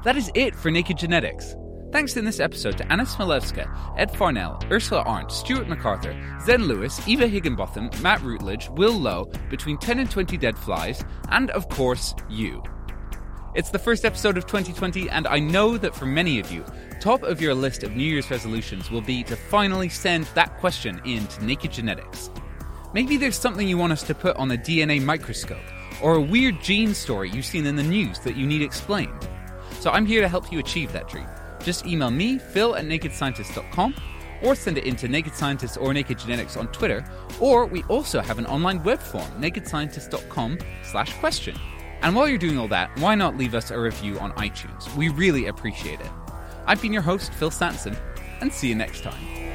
That 0.04 0.16
is 0.16 0.30
it 0.34 0.54
for 0.54 0.70
Naked 0.70 0.98
Genetics. 0.98 1.54
Thanks 1.96 2.18
in 2.18 2.26
this 2.26 2.40
episode 2.40 2.76
to 2.76 2.92
Anna 2.92 3.04
Smilewska, 3.04 3.66
Ed 3.96 4.14
Farnell, 4.14 4.62
Ursula 4.70 5.00
Arndt, 5.06 5.32
Stuart 5.32 5.66
MacArthur, 5.66 6.14
Zen 6.44 6.64
Lewis, 6.64 7.00
Eva 7.08 7.26
Higginbotham, 7.26 7.88
Matt 8.02 8.20
Routledge, 8.20 8.68
Will 8.68 8.92
Lowe, 8.92 9.30
Between 9.48 9.78
10 9.78 10.00
and 10.00 10.10
20 10.10 10.36
Dead 10.36 10.58
Flies, 10.58 11.02
and 11.30 11.50
of 11.52 11.70
course, 11.70 12.14
you. 12.28 12.62
It's 13.54 13.70
the 13.70 13.78
first 13.78 14.04
episode 14.04 14.36
of 14.36 14.44
2020, 14.44 15.08
and 15.08 15.26
I 15.26 15.38
know 15.38 15.78
that 15.78 15.94
for 15.94 16.04
many 16.04 16.38
of 16.38 16.52
you, 16.52 16.66
top 17.00 17.22
of 17.22 17.40
your 17.40 17.54
list 17.54 17.82
of 17.82 17.96
New 17.96 18.04
Year's 18.04 18.30
resolutions 18.30 18.90
will 18.90 19.00
be 19.00 19.22
to 19.22 19.34
finally 19.34 19.88
send 19.88 20.26
that 20.34 20.58
question 20.58 21.00
in 21.06 21.26
to 21.28 21.46
Naked 21.46 21.72
Genetics. 21.72 22.28
Maybe 22.92 23.16
there's 23.16 23.38
something 23.38 23.66
you 23.66 23.78
want 23.78 23.94
us 23.94 24.02
to 24.02 24.14
put 24.14 24.36
on 24.36 24.50
a 24.50 24.58
DNA 24.58 25.02
microscope, 25.02 25.64
or 26.02 26.16
a 26.16 26.20
weird 26.20 26.60
gene 26.60 26.92
story 26.92 27.30
you've 27.30 27.46
seen 27.46 27.64
in 27.64 27.76
the 27.76 27.82
news 27.82 28.18
that 28.18 28.36
you 28.36 28.46
need 28.46 28.60
explained. 28.60 29.26
So 29.80 29.90
I'm 29.90 30.04
here 30.04 30.20
to 30.20 30.28
help 30.28 30.52
you 30.52 30.58
achieve 30.58 30.92
that 30.92 31.08
dream. 31.08 31.26
Just 31.62 31.86
email 31.86 32.10
me, 32.10 32.38
phil 32.38 32.76
at 32.76 32.84
nakedscientist.com, 32.84 33.94
or 34.42 34.54
send 34.54 34.78
it 34.78 34.84
into 34.84 35.08
Naked 35.08 35.34
Scientist 35.34 35.78
or 35.78 35.92
Naked 35.94 36.18
Genetics 36.18 36.56
on 36.56 36.68
Twitter, 36.68 37.04
or 37.40 37.66
we 37.66 37.82
also 37.84 38.20
have 38.20 38.38
an 38.38 38.46
online 38.46 38.82
web 38.82 39.00
form, 39.00 39.30
nakedscientist.com 39.40 40.58
slash 40.84 41.12
question. 41.18 41.56
And 42.02 42.14
while 42.14 42.28
you're 42.28 42.38
doing 42.38 42.58
all 42.58 42.68
that, 42.68 42.90
why 42.98 43.14
not 43.14 43.36
leave 43.36 43.54
us 43.54 43.70
a 43.70 43.80
review 43.80 44.18
on 44.18 44.32
iTunes? 44.32 44.94
We 44.96 45.08
really 45.08 45.46
appreciate 45.46 46.00
it. 46.00 46.10
I've 46.66 46.82
been 46.82 46.92
your 46.92 47.02
host, 47.02 47.32
Phil 47.32 47.50
Sansom, 47.50 47.96
and 48.40 48.52
see 48.52 48.68
you 48.68 48.74
next 48.74 49.02
time. 49.02 49.45